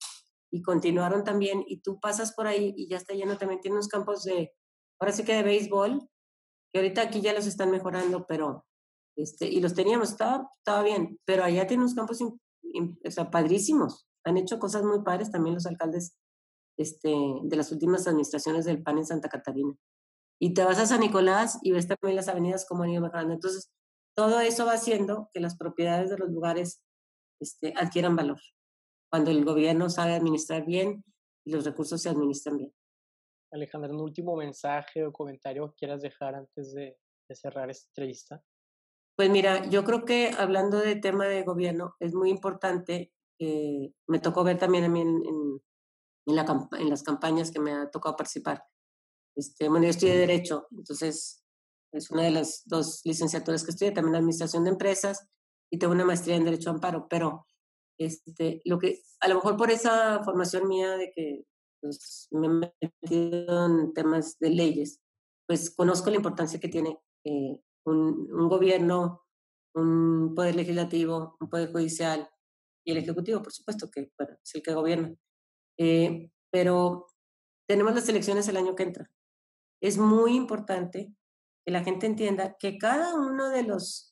y 0.51 0.62
continuaron 0.62 1.24
también 1.24 1.63
y 1.68 1.82
tú 1.82 2.00
pasas 2.00 2.34
por 2.34 2.48
ahí 2.48 2.74
y 2.75 2.88
ya 2.89 2.98
está 2.98 3.13
lleno, 3.13 3.38
también 3.38 3.62
tiene 3.62 3.75
unos 3.75 3.88
campos 3.88 4.24
de, 4.24 4.54
ahora 5.00 5.13
sí 5.13 5.24
que 5.24 5.36
de 5.36 5.44
béisbol, 5.44 6.10
que 6.72 6.80
ahorita 6.80 7.01
aquí 7.01 7.22
ya 7.22 7.34
los 7.34 7.46
están 7.46 7.72
mejorando, 7.72 8.25
pero, 8.28 8.66
este, 9.16 9.48
y 9.48 9.60
los 9.62 9.74
teníamos, 9.74 10.10
estaba, 10.12 10.50
estaba 10.58 10.84
bien, 10.84 11.20
pero 11.25 11.44
allá 11.44 11.68
tiene 11.68 11.84
unos 11.84 11.96
campos 11.96 12.22
o 12.22 13.12
sea, 13.12 13.30
padrísimos, 13.30 14.08
han 14.24 14.38
hecho 14.38 14.60
cosas 14.60 14.84
muy 14.84 15.01
padres 15.04 15.32
también 15.32 15.56
los 15.56 15.66
alcaldes 15.66 16.16
este, 16.78 17.13
de 17.44 17.56
las 17.56 17.72
últimas 17.72 18.08
administraciones 18.08 18.66
del 18.66 18.82
PAN 18.82 19.00
en 19.00 19.06
Santa 19.06 19.30
Catarina. 19.30 19.74
Y 20.42 20.54
te 20.54 20.63
vas 20.63 20.80
a 20.80 20.86
San 20.86 21.01
Nicolás 21.01 21.60
y 21.62 21.72
ves 21.72 21.88
también 21.88 22.16
las 22.16 22.30
avenidas 22.30 22.66
como 22.66 22.84
han 22.84 22.92
ido 22.92 23.01
mejorando. 23.01 23.34
Entonces, 23.34 23.70
todo 24.16 24.39
eso 24.39 24.66
va 24.66 24.74
haciendo 24.74 25.30
que 25.34 25.42
las 25.42 25.58
propiedades 25.58 26.10
de 26.10 26.18
los 26.18 26.30
lugares 26.30 26.82
este, 27.39 27.74
adquieran 27.75 28.15
valor 28.15 28.39
cuando 29.10 29.31
el 29.31 29.43
gobierno 29.43 29.89
sabe 29.89 30.13
administrar 30.13 30.65
bien 30.65 31.03
y 31.46 31.51
los 31.51 31.65
recursos 31.65 32.01
se 32.01 32.10
administran 32.10 32.58
bien. 32.58 32.74
Alejandra, 33.51 33.91
un 33.91 34.01
último 34.01 34.36
mensaje 34.36 35.03
o 35.03 35.12
comentario 35.12 35.69
que 35.69 35.75
quieras 35.79 36.01
dejar 36.01 36.36
antes 36.36 36.74
de, 36.74 36.98
cerrar 37.31 37.69
esta 37.69 37.88
entrevista. 37.89 38.43
Pues 39.15 39.29
mira, 39.29 39.67
yo 39.69 39.84
creo 39.84 40.03
que 40.03 40.31
hablando 40.36 40.79
de 40.79 40.96
tema 40.96 41.27
de 41.27 41.43
gobierno, 41.43 41.96
es 42.00 42.15
muy 42.15 42.31
importante, 42.31 43.13
eh, 43.39 43.93
me 44.08 44.19
tocó 44.19 44.43
ver 44.43 44.58
también 44.58 44.86
a 44.86 44.89
mí 44.89 45.01
en, 45.01 45.22
en, 46.27 46.36
la, 46.36 46.46
en, 46.79 46.89
las 46.89 47.03
campañas 47.03 47.51
que 47.51 47.60
me 47.60 47.72
ha 47.72 47.91
tocado 47.91 48.15
participar. 48.15 48.63
Este, 49.36 49.69
bueno, 49.69 49.86
yo 49.86 49.91
estudié 49.91 50.17
Derecho, 50.17 50.67
entonces 50.72 51.46
es 51.91 52.10
una 52.10 52.24
de 52.24 52.31
las 52.31 52.63
dos 52.65 53.01
licenciaturas 53.03 53.63
que 53.63 53.72
estudié, 53.72 53.91
también 53.91 54.15
Administración 54.15 54.63
de 54.63 54.72
Empresas 54.72 55.27
y 55.72 55.78
tengo 55.78 55.94
una 55.94 56.06
maestría 56.06 56.36
en 56.36 56.46
Derecho 56.46 56.70
Amparo, 56.70 57.08
pero 57.10 57.46
este, 57.98 58.62
lo 58.66 58.80
que, 58.80 59.02
a 59.20 59.28
lo 59.28 59.36
mejor 59.36 59.58
por 59.58 59.72
esa 59.72 60.24
formación 60.24 60.68
mía 60.68 60.98
de 60.98 61.12
que 61.12 61.46
pues, 61.82 62.28
me 62.32 62.48
he 62.48 62.92
metido 63.02 63.66
en 63.66 63.94
temas 63.94 64.38
de 64.40 64.50
leyes, 64.50 65.02
pues 65.48 65.70
conozco 65.70 66.10
la 66.10 66.18
importancia 66.18 66.60
que 66.60 66.70
tiene 66.70 66.98
eh, 67.24 67.60
un, 67.86 68.30
un, 68.32 68.50
gobierno, 68.50 69.26
un 69.76 70.34
poder 70.36 70.56
legislativo, 70.56 71.38
un 71.40 71.50
poder 71.50 71.72
judicial 71.72 72.30
y 72.86 72.92
el 72.92 72.98
ejecutivo, 72.98 73.42
por 73.42 73.52
supuesto, 73.52 73.90
que 73.90 74.12
bueno, 74.18 74.38
es 74.44 74.56
el 74.56 74.62
que 74.62 74.74
gobierna. 74.74 75.16
Eh, 75.78 76.32
pero 76.52 77.08
tenemos 77.68 77.94
las 77.94 78.10
elecciones 78.10 78.48
el 78.48 78.58
año 78.58 78.76
que 78.76 78.84
entra. 78.84 79.12
Es 79.82 79.98
muy 79.98 80.36
importante 80.36 81.14
que 81.66 81.72
la 81.72 81.84
gente 81.84 82.06
entienda 82.06 82.58
que 82.58 82.78
cada 82.78 83.16
uno 83.16 83.50
de 83.50 83.64
los, 83.64 84.09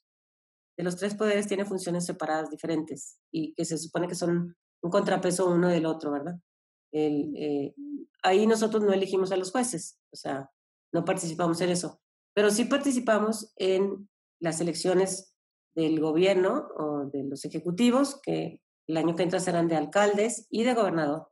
de 0.77 0.83
los 0.83 0.95
tres 0.95 1.15
poderes 1.15 1.47
tiene 1.47 1.65
funciones 1.65 2.05
separadas 2.05 2.49
diferentes 2.49 3.19
y 3.31 3.53
que 3.55 3.65
se 3.65 3.77
supone 3.77 4.07
que 4.07 4.15
son 4.15 4.55
un 4.81 4.91
contrapeso 4.91 5.49
uno 5.49 5.69
del 5.69 5.85
otro, 5.87 6.11
¿verdad? 6.11 6.39
El, 6.91 7.35
eh, 7.35 7.73
ahí 8.23 8.45
nosotros 8.47 8.83
no 8.83 8.93
elegimos 8.93 9.31
a 9.31 9.37
los 9.37 9.51
jueces, 9.51 9.99
o 10.11 10.15
sea, 10.15 10.51
no 10.93 11.03
participamos 11.03 11.59
en 11.61 11.69
eso, 11.71 11.99
pero 12.33 12.51
sí 12.51 12.65
participamos 12.65 13.51
en 13.57 14.07
las 14.39 14.61
elecciones 14.61 15.33
del 15.75 15.99
gobierno 15.99 16.67
o 16.77 17.05
de 17.05 17.23
los 17.23 17.45
ejecutivos, 17.45 18.19
que 18.21 18.61
el 18.87 18.97
año 18.97 19.15
que 19.15 19.23
entra 19.23 19.39
serán 19.39 19.67
de 19.67 19.75
alcaldes 19.75 20.47
y 20.49 20.63
de 20.63 20.73
gobernador, 20.73 21.29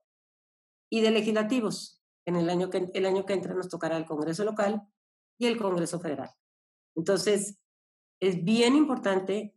y 0.89 1.01
de 1.01 1.11
legislativos. 1.11 2.01
En 2.27 2.35
el 2.35 2.49
año 2.49 2.69
que, 2.69 2.89
el 2.93 3.05
año 3.05 3.25
que 3.25 3.33
entra 3.33 3.53
nos 3.53 3.69
tocará 3.69 3.97
el 3.97 4.05
Congreso 4.05 4.43
local 4.43 4.81
y 5.39 5.45
el 5.45 5.57
Congreso 5.57 5.99
federal. 5.99 6.31
Entonces, 6.95 7.59
es 8.22 8.43
bien 8.43 8.75
importante 8.75 9.55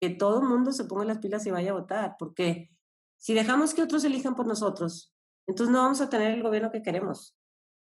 que 0.00 0.10
todo 0.10 0.40
el 0.40 0.48
mundo 0.48 0.72
se 0.72 0.84
ponga 0.84 1.04
las 1.04 1.18
pilas 1.18 1.46
y 1.46 1.50
vaya 1.50 1.70
a 1.70 1.74
votar, 1.74 2.16
porque 2.18 2.70
si 3.18 3.34
dejamos 3.34 3.72
que 3.72 3.82
otros 3.82 4.04
elijan 4.04 4.34
por 4.34 4.46
nosotros, 4.46 5.14
entonces 5.46 5.72
no 5.72 5.82
vamos 5.82 6.00
a 6.00 6.10
tener 6.10 6.32
el 6.32 6.42
gobierno 6.42 6.70
que 6.70 6.82
queremos. 6.82 7.36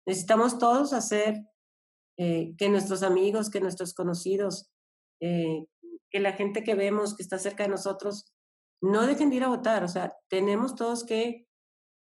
Necesitamos 0.06 0.58
todos 0.58 0.92
hacer 0.92 1.44
eh, 2.18 2.54
que 2.56 2.68
nuestros 2.68 3.02
amigos, 3.02 3.50
que 3.50 3.60
nuestros 3.60 3.94
conocidos, 3.94 4.70
eh, 5.20 5.66
que 6.10 6.20
la 6.20 6.32
gente 6.32 6.64
que 6.64 6.74
vemos 6.74 7.14
que 7.14 7.22
está 7.22 7.38
cerca 7.38 7.64
de 7.64 7.68
nosotros, 7.68 8.24
no 8.82 9.06
dejen 9.06 9.30
de 9.30 9.36
ir 9.36 9.44
a 9.44 9.48
votar. 9.48 9.84
O 9.84 9.88
sea, 9.88 10.16
tenemos 10.28 10.74
todos 10.74 11.04
que 11.04 11.46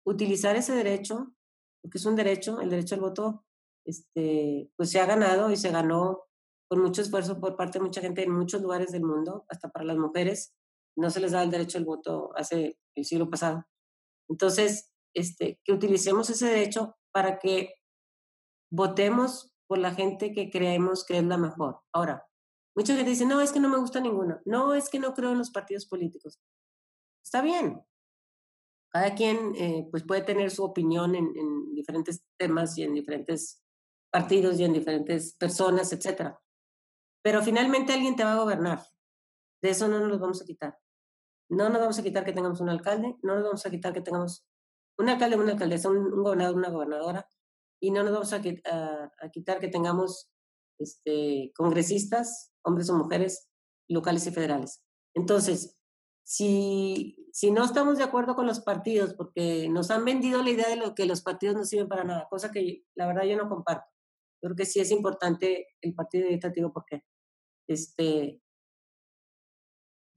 utilizar 0.06 0.56
ese 0.56 0.72
derecho, 0.74 1.34
porque 1.82 1.98
es 1.98 2.06
un 2.06 2.14
derecho, 2.16 2.60
el 2.60 2.70
derecho 2.70 2.94
al 2.94 3.00
voto, 3.00 3.44
este, 3.84 4.70
pues 4.76 4.90
se 4.90 5.00
ha 5.00 5.06
ganado 5.06 5.50
y 5.50 5.56
se 5.56 5.70
ganó 5.70 6.26
con 6.68 6.80
mucho 6.80 7.02
esfuerzo 7.02 7.40
por 7.40 7.56
parte 7.56 7.78
de 7.78 7.84
mucha 7.84 8.00
gente 8.00 8.22
en 8.22 8.32
muchos 8.32 8.62
lugares 8.62 8.92
del 8.92 9.04
mundo, 9.04 9.44
hasta 9.48 9.68
para 9.68 9.84
las 9.84 9.96
mujeres. 9.96 10.54
No 10.96 11.10
se 11.10 11.20
les 11.20 11.32
da 11.32 11.42
el 11.42 11.50
derecho 11.50 11.78
al 11.78 11.84
voto 11.84 12.30
hace 12.36 12.78
el 12.94 13.04
siglo 13.04 13.30
pasado. 13.30 13.66
Entonces, 14.28 14.92
este, 15.14 15.60
que 15.64 15.72
utilicemos 15.72 16.28
ese 16.30 16.46
derecho 16.46 16.96
para 17.12 17.38
que 17.38 17.74
votemos 18.70 19.52
por 19.66 19.78
la 19.78 19.94
gente 19.94 20.32
que 20.32 20.50
creemos 20.50 21.04
que 21.04 21.18
es 21.18 21.24
la 21.24 21.38
mejor. 21.38 21.80
Ahora, 21.92 22.26
mucha 22.74 22.94
gente 22.94 23.10
dice, 23.10 23.26
no, 23.26 23.40
es 23.40 23.52
que 23.52 23.60
no 23.60 23.68
me 23.68 23.78
gusta 23.78 24.00
ninguno, 24.00 24.40
no, 24.44 24.74
es 24.74 24.88
que 24.88 24.98
no 24.98 25.14
creo 25.14 25.32
en 25.32 25.38
los 25.38 25.50
partidos 25.50 25.86
políticos. 25.86 26.38
Está 27.24 27.42
bien. 27.42 27.82
Cada 28.92 29.14
quien 29.14 29.54
eh, 29.56 29.88
pues 29.90 30.04
puede 30.04 30.22
tener 30.22 30.50
su 30.50 30.64
opinión 30.64 31.14
en, 31.14 31.26
en, 31.36 31.74
diferentes 31.74 32.24
temas 32.38 32.76
y 32.78 32.82
en 32.82 32.94
diferentes 32.94 33.62
partidos 34.10 34.58
y 34.58 34.64
en 34.64 34.72
diferentes 34.72 35.34
personas, 35.34 35.92
etc. 35.92 36.34
Pero 37.26 37.42
finalmente 37.42 37.92
alguien 37.92 38.14
te 38.14 38.22
va 38.22 38.34
a 38.34 38.38
gobernar. 38.38 38.86
De 39.60 39.70
eso 39.70 39.88
no 39.88 39.98
nos 39.98 40.10
lo 40.10 40.18
vamos 40.20 40.40
a 40.40 40.44
quitar. 40.44 40.78
No 41.50 41.68
nos 41.70 41.80
vamos 41.80 41.98
a 41.98 42.02
quitar 42.04 42.24
que 42.24 42.32
tengamos 42.32 42.60
un 42.60 42.68
alcalde, 42.68 43.16
no 43.24 43.34
nos 43.34 43.42
vamos 43.42 43.66
a 43.66 43.70
quitar 43.70 43.92
que 43.92 44.00
tengamos 44.00 44.46
un 44.96 45.08
alcalde, 45.08 45.36
una 45.36 45.50
alcaldesa, 45.50 45.90
un, 45.90 45.96
un 45.96 46.22
gobernador, 46.22 46.54
una 46.54 46.70
gobernadora, 46.70 47.28
y 47.82 47.90
no 47.90 48.04
nos 48.04 48.12
vamos 48.12 48.32
a, 48.32 48.36
a, 48.36 49.30
quitar 49.32 49.58
que 49.58 49.66
tengamos 49.66 50.30
este, 50.78 51.50
congresistas, 51.56 52.52
hombres 52.62 52.88
o 52.90 52.94
mujeres, 52.94 53.48
locales 53.88 54.24
y 54.28 54.30
federales. 54.30 54.84
Entonces, 55.12 55.76
si, 56.22 57.28
si 57.32 57.50
no 57.50 57.64
estamos 57.64 57.98
de 57.98 58.04
acuerdo 58.04 58.36
con 58.36 58.46
los 58.46 58.60
partidos, 58.60 59.14
porque 59.14 59.68
nos 59.68 59.90
han 59.90 60.04
vendido 60.04 60.44
la 60.44 60.50
idea 60.50 60.68
de 60.68 60.76
lo 60.76 60.94
que 60.94 61.06
los 61.06 61.22
partidos 61.22 61.56
no 61.56 61.64
sirven 61.64 61.88
para 61.88 62.04
nada, 62.04 62.28
cosa 62.30 62.52
que 62.52 62.84
la 62.94 63.08
verdad 63.08 63.24
yo 63.24 63.36
no 63.36 63.48
comparto. 63.48 63.90
Creo 64.40 64.54
que 64.54 64.64
sí 64.64 64.78
es 64.78 64.92
importante 64.92 65.66
el 65.80 65.92
partido 65.92 66.26
legislativo 66.26 66.72
porque 66.72 67.02
este, 67.68 68.40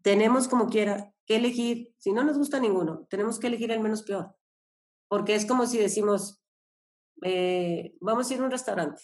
tenemos 0.01 0.48
como 0.48 0.68
quiera 0.68 1.13
que 1.25 1.36
elegir, 1.36 1.94
si 1.98 2.12
no 2.12 2.24
nos 2.24 2.38
gusta 2.38 2.60
ninguno, 2.60 3.06
tenemos 3.10 3.39
que 3.39 3.48
elegir 3.48 3.72
el 3.72 3.79
menos 3.79 4.03
peor. 4.03 4.36
Porque 5.08 5.36
es 5.36 5.46
como 5.46 5.65
si 5.65 5.77
decimos, 5.77 6.41
eh, 7.24 7.96
vamos 8.00 8.29
a 8.29 8.34
ir 8.34 8.41
a 8.41 8.46
un 8.46 8.51
restaurante 8.51 9.03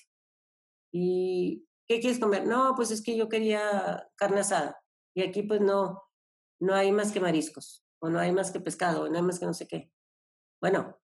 y 0.92 1.68
¿qué 1.88 2.00
quieres 2.00 2.20
comer? 2.20 2.48
No, 2.48 2.74
pues 2.76 2.92
es 2.92 3.04
que 3.04 3.18
yo 3.18 3.28
quería 3.28 4.10
carne 4.16 4.40
asada 4.40 4.82
y 5.14 5.24
aquí 5.24 5.44
pues 5.44 5.62
no, 5.62 6.04
no 6.62 6.74
hay 6.74 6.92
más 6.92 7.12
que 7.12 7.20
mariscos 7.20 7.86
o 8.00 8.10
no 8.10 8.20
hay 8.20 8.32
más 8.32 8.52
que 8.52 8.60
pescado 8.60 9.04
o 9.04 9.10
no 9.10 9.18
hay 9.18 9.24
más 9.24 9.40
que 9.40 9.46
no 9.46 9.54
sé 9.54 9.68
qué. 9.68 9.92
Bueno, 10.62 11.00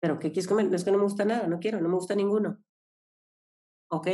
pero 0.00 0.18
¿qué 0.18 0.32
quieres 0.32 0.48
comer? 0.48 0.68
No 0.70 0.76
es 0.76 0.84
que 0.84 0.90
no 0.90 0.98
me 0.98 1.04
gusta 1.04 1.24
nada, 1.24 1.46
no 1.46 1.60
quiero, 1.60 1.80
no 1.80 1.88
me 1.88 1.96
gusta 1.96 2.14
ninguno. 2.14 2.62
Ok, 3.90 4.08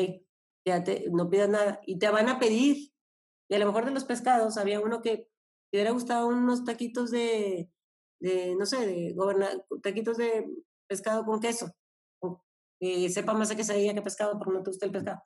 ya 0.67 0.83
te, 0.83 1.07
no 1.11 1.31
pidas 1.31 1.49
nada 1.49 1.81
y 1.87 1.99
te 1.99 2.11
van 2.11 2.29
a 2.29 2.39
pedir. 2.39 2.93
Y 3.49 3.55
a 3.55 3.59
lo 3.59 3.67
mejor 3.67 3.85
de 3.85 3.93
los 3.93 4.05
pescados 4.05 4.59
había 4.59 4.81
uno 4.81 5.01
que 5.01 5.29
te 5.71 5.79
hubiera 5.79 5.93
gustado 5.93 6.27
unos 6.27 6.65
taquitos 6.65 7.11
de, 7.11 7.71
no 8.59 8.67
sé, 8.67 8.87
de 8.87 9.13
gobernar, 9.15 9.65
taquitos 9.83 10.17
de 10.17 10.45
pescado 10.89 11.25
con 11.25 11.41
queso, 11.41 11.73
que 12.81 13.09
sepa 13.09 13.35
más 13.35 13.51
a 13.51 13.57
quesadilla 13.57 13.95
que 13.95 14.03
pescado 14.03 14.39
porque 14.39 14.55
no 14.55 14.63
te 14.63 14.71
gusta 14.71 14.87
el 14.87 14.93
pescado. 14.93 15.23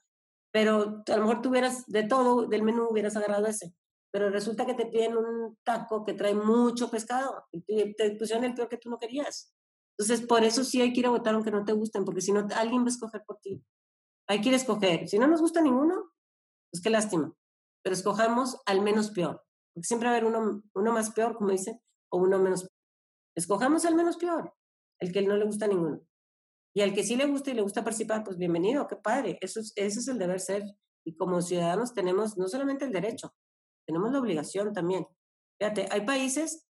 Pero 0.53 1.03
a 1.07 1.17
lo 1.17 1.23
mejor 1.23 1.43
tuvieras 1.43 1.87
de 1.87 2.03
todo, 2.05 2.47
del 2.47 2.63
menú 2.63 2.89
hubieras 2.91 3.17
agarrado 3.17 3.47
ese. 3.47 3.75
Pero 4.13 4.29
resulta 4.31 4.67
que 4.67 4.75
te 4.75 4.87
piden 4.87 5.17
un 5.17 5.57
taco 5.65 6.05
que 6.05 6.15
trae 6.15 6.35
mucho 6.35 6.91
pescado 6.91 7.45
y 7.53 7.95
te, 7.95 8.17
pusieron 8.17 8.45
el 8.45 8.55
peor 8.55 8.69
que 8.69 8.77
tú 8.77 8.91
no 8.91 8.99
querías. 8.99 9.55
Entonces, 9.97 10.27
por 10.27 10.43
eso 10.43 10.65
sí 10.65 10.81
hay 10.81 10.93
que 10.93 11.01
ir 11.01 11.07
a 11.07 11.11
votar 11.11 11.35
aunque 11.35 11.51
no 11.51 11.65
te 11.65 11.73
gusten, 11.73 12.05
porque 12.05 12.21
si 12.21 12.33
no, 12.33 12.47
alguien 12.57 12.83
va 12.83 12.87
a 12.87 12.89
escoger 12.89 13.23
por 13.25 13.39
ti. 13.39 13.63
Hay 14.31 14.41
que 14.41 14.51
a 14.51 14.55
escoger. 14.55 15.09
Si 15.09 15.19
no 15.19 15.27
nos 15.27 15.41
gusta 15.41 15.61
ninguno, 15.61 16.13
pues 16.71 16.81
qué 16.81 16.89
lástima. 16.89 17.35
Pero 17.83 17.95
escojamos 17.95 18.63
al 18.65 18.81
menos 18.81 19.11
peor. 19.11 19.45
Porque 19.75 19.89
siempre 19.89 20.09
va 20.09 20.15
a 20.15 20.19
haber 20.19 20.29
uno, 20.29 20.63
uno 20.73 20.93
más 20.93 21.11
peor, 21.11 21.35
como 21.35 21.51
dicen, 21.51 21.81
o 22.13 22.19
uno 22.19 22.39
menos. 22.39 22.69
Escojamos 23.37 23.85
al 23.87 23.97
menos 23.97 24.17
peor 24.19 24.55
el 25.01 25.13
que 25.13 25.23
no 25.23 25.37
le 25.37 25.45
gusta 25.45 25.67
ninguno. 25.67 26.01
Y 26.77 26.83
al 26.83 26.95
que 26.95 27.03
sí 27.03 27.17
le 27.17 27.27
gusta 27.27 27.51
y 27.51 27.55
le 27.55 27.63
gusta 27.63 27.83
participar, 27.83 28.23
pues 28.23 28.39
bienvenido, 28.39 28.87
qué 28.87 28.95
padre. 28.95 29.37
Eso 29.41 29.59
es, 29.59 29.73
ese 29.75 29.99
es 29.99 30.07
el 30.07 30.19
deber 30.19 30.39
ser. 30.39 30.63
Y 31.05 31.17
como 31.17 31.43
ciudadanos 31.43 31.93
tenemos 31.93 32.39
no 32.39 32.47
solamente 32.47 32.85
el 32.85 32.93
derecho, 32.93 33.35
tenemos 33.85 34.13
la 34.13 34.21
obligación 34.21 34.73
también. 34.73 35.09
Fíjate, 35.59 35.89
hay 35.91 36.03
países 36.03 36.69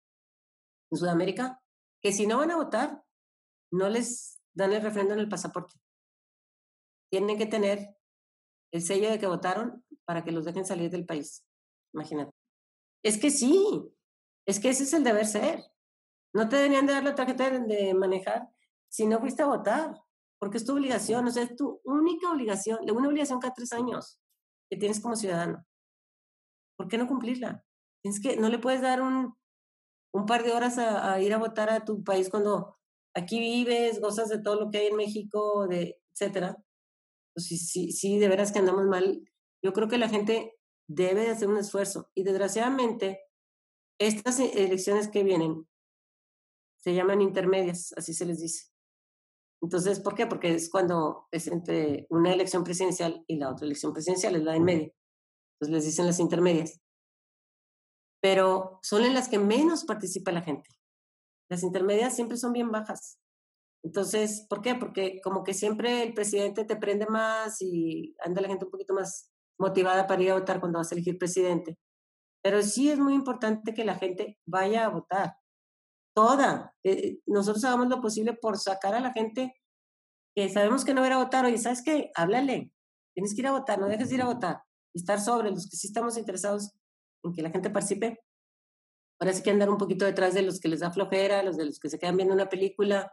en 0.90 0.97
Sudamérica 0.97 1.61
que 2.00 2.12
si 2.12 2.26
no 2.26 2.38
van 2.38 2.50
a 2.50 2.56
votar, 2.56 3.04
no 3.71 3.90
les 3.90 4.40
dan 4.54 4.73
el 4.73 4.80
refrendo 4.80 5.12
en 5.12 5.21
el 5.21 5.28
pasaporte. 5.28 5.81
Tienen 7.12 7.37
que 7.37 7.47
tener 7.47 7.95
el 8.73 8.83
sello 8.83 9.11
de 9.11 9.19
que 9.19 9.26
votaron 9.26 9.85
para 10.07 10.25
que 10.25 10.33
los 10.33 10.47
dejen 10.47 10.64
salir 10.64 10.90
del 10.90 11.04
país. 11.04 11.45
Imagínate. 11.92 12.33
Es 13.04 13.19
que 13.19 13.31
sí, 13.31 13.95
es 14.47 14.59
que 14.59 14.71
ese 14.71 14.85
es 14.85 14.95
el 14.95 15.04
deber 15.04 15.26
ser. 15.26 15.62
No 16.35 16.49
te 16.49 16.57
deberían 16.57 16.87
de 16.87 16.95
dar 16.95 17.04
la 17.04 17.14
tarjeta 17.14 17.50
de 17.50 17.92
manejar 17.92 18.49
si 18.88 19.07
no 19.07 19.21
fuiste 19.21 19.42
a 19.42 19.47
votar, 19.47 19.95
porque 20.38 20.57
es 20.57 20.64
tu 20.64 20.73
obligación, 20.73 21.26
o 21.26 21.31
sea, 21.31 21.42
es 21.42 21.54
tu 21.54 21.81
única 21.85 22.31
obligación, 22.31 22.78
una 22.90 23.09
obligación 23.09 23.40
cada 23.40 23.54
tres 23.54 23.73
años 23.73 24.19
que 24.71 24.76
tienes 24.76 25.00
como 25.00 25.16
ciudadano. 25.16 25.64
¿Por 26.76 26.88
qué 26.88 26.99
no 26.99 27.07
cumplirla? 27.07 27.64
Es 28.02 28.21
que 28.21 28.37
no 28.37 28.49
le 28.49 28.59
puedes 28.59 28.81
dar 28.81 29.02
un, 29.02 29.37
un 30.12 30.26
par 30.26 30.42
de 30.42 30.52
horas 30.52 30.78
a, 30.78 31.21
ir 31.21 31.33
a 31.33 31.38
votar 31.38 31.71
a 31.71 31.85
tu 31.85 32.02
país 32.02 32.28
cuando 32.28 32.76
aquí 33.14 33.38
vives, 33.38 34.00
gozas 34.00 34.28
de 34.31 34.42
todo 34.42 34.57
lo 34.57 34.71
que 34.71 34.78
hay 34.78 34.87
en 34.88 34.97
México, 34.97 35.66
de, 35.69 36.00
etcétera. 36.12 36.57
Pues 37.34 37.46
sí, 37.46 37.56
sí, 37.56 37.92
sí, 37.92 38.18
de 38.18 38.28
veras 38.28 38.52
que 38.52 38.58
andamos 38.58 38.86
mal. 38.86 39.22
Yo 39.62 39.72
creo 39.72 39.88
que 39.88 39.98
la 39.98 40.08
gente 40.08 40.56
debe 40.88 41.22
de 41.22 41.30
hacer 41.30 41.48
un 41.48 41.56
esfuerzo. 41.56 42.10
Y 42.14 42.24
desgraciadamente, 42.24 43.20
estas 43.98 44.40
e-, 44.40 44.64
elecciones 44.64 45.08
que 45.08 45.24
vienen 45.24 45.66
se 46.78 46.94
llaman 46.94 47.20
intermedias, 47.20 47.94
así 47.96 48.12
se 48.12 48.26
les 48.26 48.40
dice. 48.40 48.72
Entonces, 49.62 50.00
¿por 50.00 50.16
qué? 50.16 50.26
Porque 50.26 50.54
es 50.54 50.68
cuando 50.68 51.28
es 51.30 51.46
entre 51.46 52.06
una 52.10 52.32
elección 52.32 52.64
presidencial 52.64 53.24
y 53.28 53.36
la 53.36 53.50
otra 53.50 53.66
elección 53.66 53.92
presidencial, 53.92 54.34
es 54.34 54.42
la 54.42 54.56
en 54.56 54.64
medio. 54.64 54.92
Entonces 55.54 55.74
les 55.74 55.84
dicen 55.84 56.06
las 56.06 56.18
intermedias. 56.18 56.80
Pero 58.20 58.80
son 58.82 59.04
en 59.04 59.14
las 59.14 59.28
que 59.28 59.38
menos 59.38 59.84
participa 59.84 60.32
la 60.32 60.42
gente. 60.42 60.68
Las 61.48 61.62
intermedias 61.62 62.16
siempre 62.16 62.36
son 62.36 62.52
bien 62.52 62.72
bajas. 62.72 63.20
Entonces, 63.84 64.46
¿por 64.48 64.62
qué? 64.62 64.74
Porque 64.74 65.20
como 65.22 65.42
que 65.42 65.54
siempre 65.54 66.02
el 66.02 66.14
presidente 66.14 66.64
te 66.64 66.76
prende 66.76 67.06
más 67.06 67.60
y 67.60 68.14
anda 68.24 68.40
la 68.40 68.48
gente 68.48 68.64
un 68.64 68.70
poquito 68.70 68.94
más 68.94 69.30
motivada 69.58 70.06
para 70.06 70.22
ir 70.22 70.30
a 70.30 70.38
votar 70.38 70.60
cuando 70.60 70.78
vas 70.78 70.92
a 70.92 70.94
elegir 70.94 71.18
presidente. 71.18 71.76
Pero 72.42 72.62
sí 72.62 72.90
es 72.90 72.98
muy 72.98 73.14
importante 73.14 73.74
que 73.74 73.84
la 73.84 73.96
gente 73.96 74.38
vaya 74.46 74.84
a 74.84 74.88
votar. 74.88 75.36
Toda. 76.14 76.74
Eh, 76.84 77.20
nosotros 77.26 77.64
hagamos 77.64 77.88
lo 77.88 78.00
posible 78.00 78.34
por 78.34 78.58
sacar 78.58 78.94
a 78.94 79.00
la 79.00 79.12
gente 79.12 79.54
que 80.34 80.48
sabemos 80.48 80.84
que 80.84 80.94
no 80.94 81.00
va 81.00 81.14
a 81.14 81.24
votar. 81.24 81.44
Oye, 81.44 81.58
¿sabes 81.58 81.82
qué? 81.82 82.10
Háblale. 82.14 82.72
Tienes 83.14 83.34
que 83.34 83.42
ir 83.42 83.46
a 83.46 83.52
votar, 83.52 83.78
no 83.78 83.88
dejes 83.88 84.08
de 84.08 84.16
ir 84.16 84.22
a 84.22 84.26
votar. 84.26 84.62
Estar 84.94 85.20
sobre 85.20 85.50
los 85.50 85.68
que 85.68 85.76
sí 85.76 85.86
estamos 85.86 86.16
interesados 86.18 86.72
en 87.24 87.32
que 87.32 87.42
la 87.42 87.50
gente 87.50 87.70
participe. 87.70 88.20
Ahora 89.20 89.32
sí 89.32 89.42
que 89.42 89.50
andar 89.50 89.70
un 89.70 89.78
poquito 89.78 90.04
detrás 90.04 90.34
de 90.34 90.42
los 90.42 90.58
que 90.58 90.68
les 90.68 90.80
da 90.80 90.90
flojera, 90.90 91.42
los 91.42 91.56
de 91.56 91.66
los 91.66 91.78
que 91.78 91.88
se 91.88 91.98
quedan 91.98 92.16
viendo 92.16 92.34
una 92.34 92.48
película, 92.48 93.12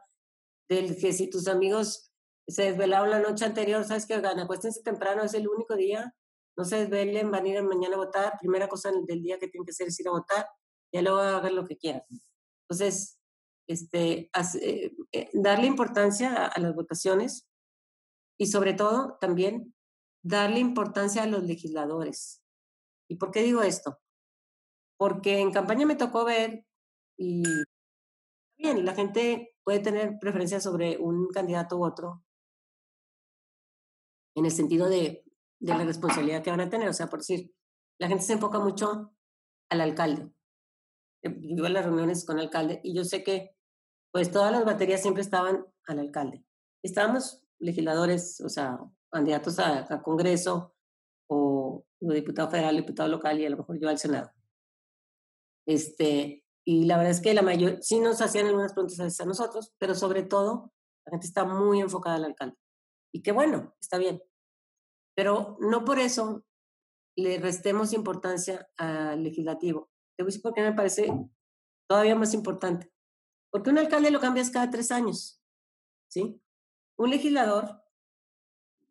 del 0.69 0.95
que 0.97 1.11
si 1.11 1.29
tus 1.29 1.47
amigos 1.47 2.11
se 2.47 2.63
desvelaron 2.63 3.09
la 3.09 3.19
noche 3.19 3.45
anterior, 3.45 3.83
sabes 3.83 4.05
que 4.05 4.19
gana, 4.21 4.43
acuéstense 4.43 4.81
temprano, 4.81 5.23
es 5.23 5.33
el 5.33 5.47
único 5.47 5.75
día, 5.75 6.15
no 6.57 6.63
se 6.63 6.77
desvelen, 6.77 7.31
van 7.31 7.45
a 7.45 7.49
ir 7.49 7.63
mañana 7.63 7.95
a 7.95 7.99
votar, 7.99 8.33
primera 8.39 8.67
cosa 8.67 8.91
del 8.91 9.21
día 9.21 9.39
que 9.39 9.47
tienen 9.47 9.65
que 9.65 9.71
hacer 9.71 9.87
es 9.87 9.99
ir 9.99 10.07
a 10.07 10.11
votar, 10.11 10.47
y 10.91 11.01
luego 11.01 11.19
hagan 11.19 11.55
lo 11.55 11.65
que 11.65 11.77
quieran. 11.77 12.03
Entonces, 12.67 13.19
este, 13.67 14.31
eh, 14.61 14.95
eh, 15.11 15.29
darle 15.33 15.67
importancia 15.67 16.47
a, 16.47 16.59
las 16.59 16.73
votaciones 16.73 17.47
y 18.37 18.47
sobre 18.47 18.73
todo 18.73 19.17
también 19.21 19.75
darle 20.23 20.59
importancia 20.59 21.23
a 21.23 21.27
los 21.27 21.43
legisladores. 21.43 22.41
¿Y 23.07 23.15
por 23.15 23.31
qué 23.31 23.43
digo 23.43 23.61
esto? 23.61 23.99
Porque 24.97 25.39
en 25.39 25.51
campaña 25.51 25.85
me 25.85 25.95
tocó 25.95 26.25
ver 26.25 26.65
y 27.17 27.43
bien, 28.57 28.85
la 28.85 28.93
gente 28.95 29.55
puede 29.69 29.81
tener 29.81 30.17
preferencia 30.17 30.59
sobre 30.59 30.97
un 30.97 31.27
candidato 31.27 31.77
u 31.77 31.85
otro 31.85 32.25
en 34.35 34.45
el 34.45 34.51
sentido 34.51 34.89
de, 34.89 35.23
de 35.59 35.77
la 35.77 35.83
responsabilidad 35.85 36.41
que 36.41 36.49
van 36.49 36.61
a 36.61 36.71
tener. 36.71 36.89
O 36.89 36.93
sea, 36.93 37.05
por 37.05 37.19
decir, 37.19 37.53
la 37.99 38.07
gente 38.07 38.23
se 38.23 38.33
enfoca 38.33 38.57
mucho 38.57 39.13
al 39.69 39.81
alcalde. 39.81 40.33
Yo 41.21 41.31
iba 41.57 41.67
a 41.67 41.69
las 41.69 41.85
reuniones 41.85 42.25
con 42.25 42.39
el 42.39 42.45
alcalde 42.45 42.81
y 42.83 42.95
yo 42.95 43.03
sé 43.03 43.23
que 43.23 43.55
pues 44.11 44.31
todas 44.31 44.51
las 44.51 44.65
baterías 44.65 45.03
siempre 45.03 45.21
estaban 45.21 45.63
al 45.85 45.99
alcalde. 45.99 46.43
Estábamos 46.81 47.45
legisladores, 47.59 48.41
o 48.41 48.49
sea, 48.49 48.79
candidatos 49.11 49.59
a, 49.59 50.01
Congreso 50.01 50.73
o, 51.29 51.85
diputado 51.99 52.49
federal, 52.49 52.75
diputado 52.75 53.07
local 53.07 53.39
y 53.39 53.45
a 53.45 53.51
lo 53.51 53.57
mejor 53.57 53.79
yo 53.79 53.87
al 53.87 53.99
Senado. 53.99 54.31
Este, 55.67 56.43
y 56.69 56.85
la 56.85 56.97
verdad 56.97 57.13
es 57.13 57.21
que 57.21 57.33
la 57.33 57.41
mayor, 57.41 57.81
sí 57.81 57.99
nos 57.99 58.21
hacían 58.21 58.45
algunas 58.45 58.73
preguntas 58.73 59.19
a 59.19 59.25
nosotros, 59.25 59.73
pero 59.79 59.95
sobre 59.95 60.21
todo 60.21 60.71
la 61.03 61.09
gente 61.09 61.25
está 61.25 61.43
muy 61.43 61.81
enfocada 61.81 62.17
al 62.17 62.25
alcalde. 62.25 62.59
Y 63.11 63.23
qué 63.23 63.31
bueno, 63.31 63.75
está 63.81 63.97
bien. 63.97 64.21
Pero 65.15 65.57
no 65.61 65.83
por 65.83 65.97
eso 65.97 66.45
le 67.15 67.39
restemos 67.39 67.91
importancia 67.91 68.69
al 68.77 69.23
legislativo. 69.23 69.89
Te 70.15 70.21
voy 70.21 70.27
a 70.27 70.29
decir 70.29 70.43
por 70.43 70.53
qué 70.53 70.61
me 70.61 70.73
parece 70.73 71.11
todavía 71.89 72.13
más 72.13 72.35
importante. 72.35 72.93
Porque 73.51 73.71
un 73.71 73.79
alcalde 73.79 74.11
lo 74.11 74.19
cambias 74.19 74.51
cada 74.51 74.69
tres 74.69 74.91
años, 74.91 75.41
¿sí? 76.07 76.39
Un 76.99 77.09
legislador, 77.09 77.81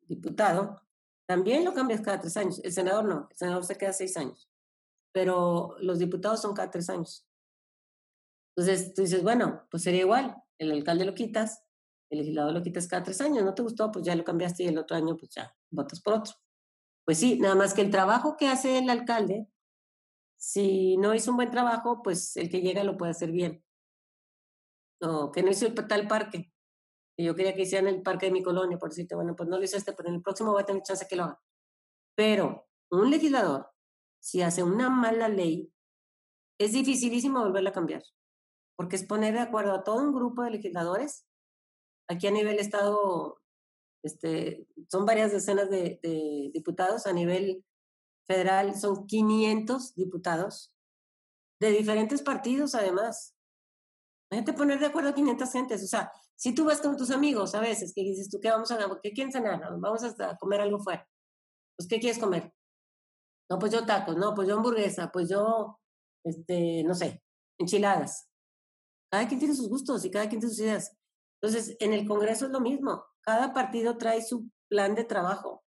diputado, 0.00 0.82
también 1.28 1.64
lo 1.64 1.74
cambias 1.74 2.00
cada 2.00 2.18
tres 2.18 2.36
años. 2.38 2.60
El 2.64 2.72
senador 2.72 3.04
no, 3.04 3.28
el 3.30 3.36
senador 3.36 3.64
se 3.64 3.78
queda 3.78 3.92
seis 3.92 4.16
años. 4.16 4.50
Pero 5.12 5.76
los 5.78 6.00
diputados 6.00 6.42
son 6.42 6.54
cada 6.54 6.72
tres 6.72 6.90
años. 6.90 7.27
Entonces 8.58 8.92
tú 8.92 9.02
dices, 9.02 9.22
bueno, 9.22 9.68
pues 9.70 9.84
sería 9.84 10.00
igual. 10.00 10.34
El 10.58 10.72
alcalde 10.72 11.04
lo 11.04 11.14
quitas, 11.14 11.62
el 12.10 12.18
legislador 12.18 12.52
lo 12.52 12.62
quitas 12.62 12.88
cada 12.88 13.04
tres 13.04 13.20
años. 13.20 13.44
No 13.44 13.54
te 13.54 13.62
gustó, 13.62 13.92
pues 13.92 14.04
ya 14.04 14.16
lo 14.16 14.24
cambiaste 14.24 14.64
y 14.64 14.66
el 14.66 14.78
otro 14.78 14.96
año, 14.96 15.16
pues 15.16 15.30
ya 15.30 15.54
votas 15.70 16.00
por 16.00 16.14
otro. 16.14 16.34
Pues 17.04 17.18
sí, 17.18 17.38
nada 17.38 17.54
más 17.54 17.72
que 17.72 17.82
el 17.82 17.90
trabajo 17.90 18.36
que 18.36 18.48
hace 18.48 18.78
el 18.78 18.90
alcalde, 18.90 19.46
si 20.36 20.96
no 20.96 21.14
hizo 21.14 21.30
un 21.30 21.36
buen 21.36 21.52
trabajo, 21.52 22.02
pues 22.02 22.36
el 22.36 22.50
que 22.50 22.60
llega 22.60 22.82
lo 22.82 22.96
puede 22.96 23.12
hacer 23.12 23.30
bien 23.30 23.64
o 25.00 25.30
que 25.30 25.44
no 25.44 25.50
hizo 25.50 25.66
el 25.66 25.74
tal 25.74 26.08
parque. 26.08 26.52
Y 27.16 27.26
yo 27.26 27.36
quería 27.36 27.54
que 27.54 27.62
hicieran 27.62 27.86
el 27.86 28.02
parque 28.02 28.26
de 28.26 28.32
mi 28.32 28.42
colonia, 28.42 28.76
por 28.76 28.88
decirte, 28.88 29.14
bueno, 29.14 29.36
pues 29.36 29.48
no 29.48 29.56
lo 29.56 29.62
hizo 29.62 29.76
este, 29.76 29.92
pero 29.92 30.08
en 30.08 30.16
el 30.16 30.22
próximo 30.22 30.50
voy 30.50 30.62
a 30.62 30.66
tener 30.66 30.82
chance 30.82 31.06
que 31.08 31.14
lo 31.14 31.24
haga. 31.24 31.40
Pero 32.16 32.68
un 32.90 33.08
legislador, 33.08 33.70
si 34.20 34.42
hace 34.42 34.64
una 34.64 34.90
mala 34.90 35.28
ley, 35.28 35.72
es 36.58 36.72
dificilísimo 36.72 37.40
volverla 37.40 37.70
a 37.70 37.72
cambiar, 37.72 38.02
porque 38.78 38.94
es 38.94 39.04
poner 39.04 39.34
de 39.34 39.40
acuerdo 39.40 39.72
a 39.72 39.82
todo 39.82 40.04
un 40.04 40.14
grupo 40.14 40.44
de 40.44 40.52
legisladores. 40.52 41.26
Aquí 42.08 42.28
a 42.28 42.30
nivel 42.30 42.60
Estado, 42.60 43.42
este, 44.04 44.68
son 44.88 45.04
varias 45.04 45.32
decenas 45.32 45.68
de, 45.68 45.98
diputados, 46.54 47.08
a 47.08 47.12
nivel 47.12 47.64
federal 48.24 48.78
son 48.78 49.08
500 49.08 49.96
diputados 49.96 50.72
de 51.60 51.70
diferentes 51.72 52.22
partidos, 52.22 52.76
además. 52.76 53.34
Imagínate 54.30 54.56
poner 54.56 54.78
de 54.78 54.86
acuerdo 54.86 55.08
a 55.08 55.14
500 55.14 55.50
gentes. 55.50 55.82
O 55.82 55.88
sea, 55.88 56.12
si 56.36 56.54
tú 56.54 56.64
vas 56.64 56.80
con 56.80 56.96
tus 56.96 57.10
amigos 57.10 57.56
a 57.56 57.60
veces, 57.60 57.92
que 57.92 58.02
dices 58.02 58.30
tú, 58.30 58.38
¿qué 58.40 58.48
vamos 58.48 58.70
a 58.70 58.78
¿Qué 59.02 59.12
quieren 59.12 59.32
cenar? 59.32 59.60
Vamos 59.80 60.04
a 60.04 60.36
comer 60.38 60.60
algo 60.60 60.78
fuera. 60.78 61.04
Pues, 61.76 61.88
¿qué 61.88 61.98
quieres 61.98 62.20
comer? 62.20 62.54
No, 63.50 63.58
pues 63.58 63.72
yo 63.72 63.84
tacos, 63.84 64.16
no, 64.16 64.34
pues 64.36 64.46
yo 64.46 64.54
hamburguesa, 64.54 65.10
pues 65.10 65.28
yo, 65.28 65.80
este, 66.24 66.84
no 66.84 66.94
sé, 66.94 67.24
enchiladas. 67.58 68.27
Cada 69.10 69.26
quien 69.26 69.38
tiene 69.38 69.54
sus 69.54 69.68
gustos 69.68 70.04
y 70.04 70.10
cada 70.10 70.28
quien 70.28 70.40
tiene 70.40 70.54
sus 70.54 70.64
ideas. 70.64 70.96
Entonces, 71.40 71.76
en 71.80 71.92
el 71.92 72.06
Congreso 72.06 72.46
es 72.46 72.52
lo 72.52 72.60
mismo. 72.60 73.04
Cada 73.22 73.52
partido 73.52 73.96
trae 73.96 74.22
su 74.22 74.50
plan 74.68 74.94
de 74.94 75.04
trabajo 75.04 75.64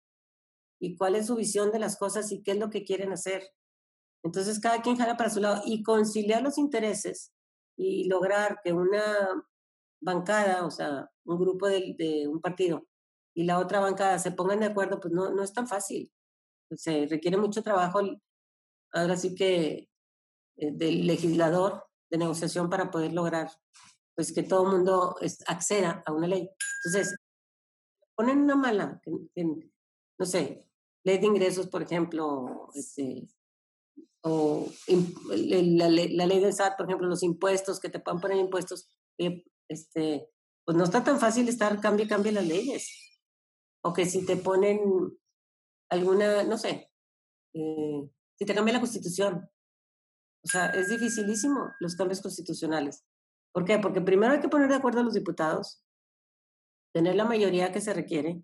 y 0.79 0.95
cuál 0.95 1.15
es 1.15 1.27
su 1.27 1.35
visión 1.35 1.71
de 1.71 1.79
las 1.79 1.97
cosas 1.97 2.31
y 2.31 2.41
qué 2.41 2.51
es 2.51 2.57
lo 2.57 2.69
que 2.69 2.83
quieren 2.83 3.11
hacer. 3.11 3.43
Entonces, 4.23 4.59
cada 4.59 4.81
quien 4.81 4.97
jala 4.97 5.17
para 5.17 5.29
su 5.29 5.39
lado 5.39 5.61
y 5.65 5.83
conciliar 5.83 6.41
los 6.41 6.57
intereses 6.57 7.33
y 7.77 8.09
lograr 8.09 8.59
que 8.63 8.73
una 8.73 9.45
bancada, 10.01 10.65
o 10.65 10.71
sea, 10.71 11.09
un 11.25 11.39
grupo 11.39 11.67
de, 11.67 12.27
un 12.27 12.41
partido 12.41 12.87
y 13.33 13.43
la 13.43 13.59
otra 13.59 13.79
bancada 13.79 14.19
se 14.19 14.31
pongan 14.31 14.59
de 14.59 14.67
acuerdo, 14.67 14.99
pues 14.99 15.13
no, 15.13 15.29
no 15.29 15.43
es 15.43 15.53
tan 15.53 15.67
fácil. 15.67 16.11
Se 16.71 17.07
requiere 17.07 17.37
mucho 17.37 17.63
trabajo, 17.63 18.01
ahora 18.91 19.17
sí 19.17 19.35
que 19.35 19.89
eh, 20.57 20.71
del 20.71 21.07
legislador 21.07 21.88
de 22.09 22.17
negociación 22.17 22.69
para 22.69 22.91
poder 22.91 23.13
lograr 23.13 23.49
pues 24.15 24.33
que 24.33 24.43
todo 24.43 24.65
el 24.65 24.77
mundo 24.77 25.15
acceda 25.47 26.03
a 26.05 26.11
una 26.11 26.27
ley. 26.27 26.49
Entonces, 26.83 27.15
ponen 28.15 28.39
una 28.39 28.55
mala, 28.55 29.01
no 30.17 30.25
sé, 30.25 30.67
ley 31.05 31.19
de 31.19 31.25
ingresos, 31.25 31.67
por 31.67 31.81
ejemplo, 31.83 32.69
este, 32.73 33.29
o 34.23 34.67
la, 34.87 35.89
ley 35.89 36.39
del 36.39 36.53
SAT, 36.53 36.75
por 36.75 36.85
ejemplo, 36.85 37.07
los 37.07 37.23
impuestos, 37.23 37.79
que 37.79 37.89
te 37.89 37.99
puedan 37.99 38.19
poner 38.19 38.37
impuestos, 38.37 38.89
eh, 39.17 39.45
este, 39.69 40.29
pues 40.65 40.77
no 40.77 40.83
está 40.83 41.03
tan 41.03 41.19
fácil 41.19 41.47
estar 41.47 41.79
cambie, 41.79 42.07
cambie 42.07 42.33
las 42.33 42.45
leyes. 42.45 43.21
O 43.81 43.93
que 43.93 44.05
si 44.05 44.25
te 44.25 44.35
ponen 44.35 44.81
alguna, 45.89 46.43
no 46.43 46.57
sé, 46.57 46.91
eh, 47.53 48.09
si 48.37 48.45
te 48.45 48.53
cambia 48.53 48.73
la 48.73 48.81
constitución. 48.81 49.49
O 50.43 50.47
sea, 50.47 50.67
es 50.67 50.89
dificilísimo 50.89 51.73
los 51.79 51.95
cambios 51.95 52.21
constitucionales. 52.21 53.03
¿Por 53.53 53.65
qué? 53.65 53.79
Porque 53.79 54.01
primero 54.01 54.33
hay 54.33 54.39
que 54.39 54.49
poner 54.49 54.69
de 54.69 54.75
acuerdo 54.75 55.01
a 55.01 55.03
los 55.03 55.13
diputados, 55.13 55.83
tener 56.93 57.15
la 57.15 57.25
mayoría 57.25 57.71
que 57.71 57.81
se 57.81 57.93
requiere, 57.93 58.43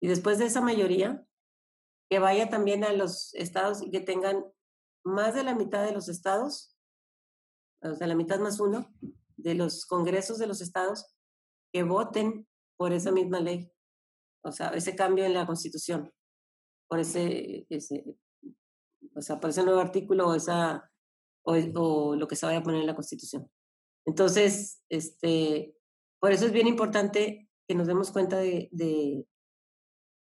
y 0.00 0.08
después 0.08 0.38
de 0.38 0.46
esa 0.46 0.60
mayoría, 0.60 1.26
que 2.10 2.18
vaya 2.18 2.48
también 2.48 2.84
a 2.84 2.92
los 2.92 3.34
estados 3.34 3.82
y 3.82 3.90
que 3.90 4.00
tengan 4.00 4.44
más 5.04 5.34
de 5.34 5.42
la 5.42 5.54
mitad 5.54 5.84
de 5.84 5.92
los 5.92 6.08
estados, 6.08 6.76
o 7.82 7.94
sea, 7.94 8.06
la 8.06 8.14
mitad 8.14 8.38
más 8.40 8.60
uno, 8.60 8.92
de 9.36 9.54
los 9.54 9.86
congresos 9.86 10.38
de 10.38 10.46
los 10.46 10.60
estados 10.60 11.14
que 11.72 11.82
voten 11.82 12.46
por 12.76 12.92
esa 12.92 13.10
misma 13.10 13.40
ley, 13.40 13.70
o 14.42 14.52
sea, 14.52 14.68
ese 14.70 14.96
cambio 14.96 15.24
en 15.24 15.34
la 15.34 15.46
constitución, 15.46 16.12
por 16.88 16.98
ese, 16.98 17.66
ese 17.68 18.04
o 19.14 19.22
sea, 19.22 19.40
por 19.40 19.50
ese 19.50 19.62
nuevo 19.62 19.80
artículo 19.80 20.28
o, 20.28 20.34
esa, 20.34 20.89
o, 21.42 22.14
lo 22.16 22.28
que 22.28 22.36
se 22.36 22.46
vaya 22.46 22.58
a 22.58 22.62
poner 22.62 22.80
en 22.80 22.86
la 22.86 22.94
constitución. 22.94 23.50
Entonces, 24.06 24.82
este, 24.88 25.74
por 26.20 26.32
eso 26.32 26.46
es 26.46 26.52
bien 26.52 26.66
importante 26.66 27.48
que 27.68 27.74
nos 27.74 27.86
demos 27.86 28.10
cuenta 28.10 28.38
de, 28.38 28.68
de 28.72 29.26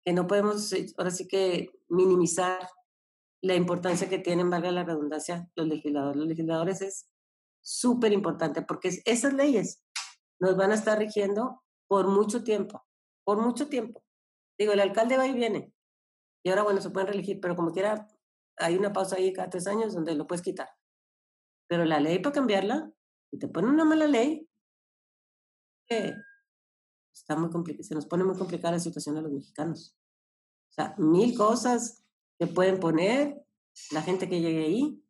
que 0.06 0.13
no 0.13 0.27
podemos, 0.27 0.73
ahora 0.97 1.12
sí 1.12 1.27
que 1.27 1.71
minimizar 1.89 2.67
la 3.41 3.56
importancia 3.56 4.10
que 4.10 4.19
tienen, 4.19 4.49
valga 4.49 4.71
la 4.71 4.84
redundancia, 4.84 5.49
los 5.56 5.67
legisladores. 5.67 6.17
Los 6.17 6.27
legisladores 6.27 6.82
es 6.82 7.10
súper 7.63 8.13
importante 8.13 8.62
porque 8.62 9.01
esas 9.06 9.34
leyes 9.34 9.84
nos 10.39 10.56
van 10.56 10.71
a 10.71 10.75
estar 10.75 10.97
rigiendo 10.97 11.63
por 11.88 12.08
mucho 12.08 12.43
tiempo, 12.43 12.86
por 13.25 13.41
mucho 13.41 13.67
tiempo. 13.67 14.03
Digo, 14.58 14.73
el 14.73 14.80
alcalde 14.80 15.17
va 15.17 15.27
y 15.27 15.34
viene. 15.34 15.73
Y 16.43 16.49
ahora, 16.49 16.63
bueno, 16.63 16.82
se 16.82 16.89
pueden 16.89 17.10
reelegir, 17.10 17.39
pero 17.39 17.56
como 17.56 17.71
quiera, 17.71 18.08
hay 18.58 18.75
una 18.77 18.93
pausa 18.93 19.17
ahí 19.17 19.34
cada 19.34 19.49
tres 19.49 19.67
años 19.67 19.93
donde 19.93 20.15
lo 20.15 20.25
puedes 20.25 20.41
quitar. 20.41 20.69
Pero 21.67 21.86
la 21.86 21.99
ley 21.99 22.19
para 22.19 22.34
cambiarla, 22.34 22.91
y 23.32 23.39
te 23.39 23.47
ponen 23.47 23.71
una 23.71 23.86
mala 23.86 24.08
ley, 24.08 24.47
está 27.13 27.36
muy 27.36 27.49
se 27.82 27.95
nos 27.95 28.06
pone 28.06 28.23
muy 28.23 28.38
complicada 28.38 28.73
la 28.73 28.80
situación 28.80 29.17
a 29.17 29.21
los 29.21 29.32
mexicanos. 29.32 29.95
O 30.69 30.73
sea, 30.73 30.95
mil 30.97 31.36
cosas 31.36 32.03
que 32.39 32.47
pueden 32.47 32.80
poner 32.80 33.41
la 33.91 34.01
gente 34.01 34.27
que 34.27 34.41
llegue 34.41 34.65
ahí 34.65 35.03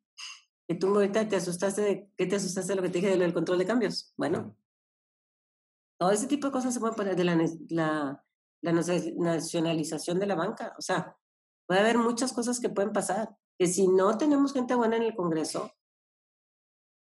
Que 0.68 0.76
tú 0.76 0.88
ahorita 0.88 1.28
te 1.28 1.38
asustaste 1.38 1.82
de, 1.82 2.12
¿qué 2.18 2.26
te 2.26 2.36
asustaste 2.36 2.74
de 2.74 2.76
lo 2.76 2.82
que 2.82 2.90
te 2.90 3.00
dije 3.00 3.18
del 3.18 3.34
control 3.34 3.58
de 3.58 3.66
cambios? 3.66 4.14
Bueno, 4.18 4.56
todo 6.00 6.12
ese 6.12 6.28
tipo 6.28 6.48
de 6.48 6.54
cosas 6.54 6.74
se 6.74 6.80
pueden 6.80 6.96
poner 6.96 7.16
de 7.16 7.24
la, 7.24 7.36
la, 7.70 8.26
la 8.62 8.72
nacionalización 8.72 10.20
de 10.20 10.28
la 10.28 10.36
banca. 10.36 10.76
O 10.78 10.82
sea, 10.82 11.18
puede 11.68 11.82
haber 11.82 11.98
muchas 11.98 12.34
cosas 12.34 12.60
que 12.60 12.70
pueden 12.70 12.92
pasar. 12.92 13.36
Que 13.58 13.68
si 13.68 13.88
no 13.88 14.18
tenemos 14.18 14.54
gente 14.54 14.76
buena 14.76 14.98
en 14.98 15.04
el 15.04 15.16
Congreso, 15.16 15.72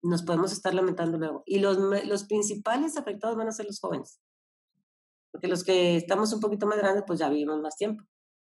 nos 0.04 0.24
podemos 0.24 0.52
estar 0.52 0.74
lamentando 0.74 1.18
luego. 1.18 1.44
Y 1.46 1.60
los, 1.60 1.78
los 1.78 2.26
principales 2.26 2.98
afectados 2.98 3.38
van 3.38 3.48
a 3.48 3.52
ser 3.52 3.66
los 3.66 3.80
jóvenes. 3.80 4.20
Porque 5.32 5.48
los 5.48 5.64
que 5.64 5.96
estamos 5.96 6.32
un 6.34 6.42
poquito 6.42 6.68
más 6.68 6.78
grandes, 6.78 7.04
pues 7.08 7.20
ya 7.20 7.30
vivimos 7.30 7.60
más 7.62 7.76
tiempo 7.76 8.04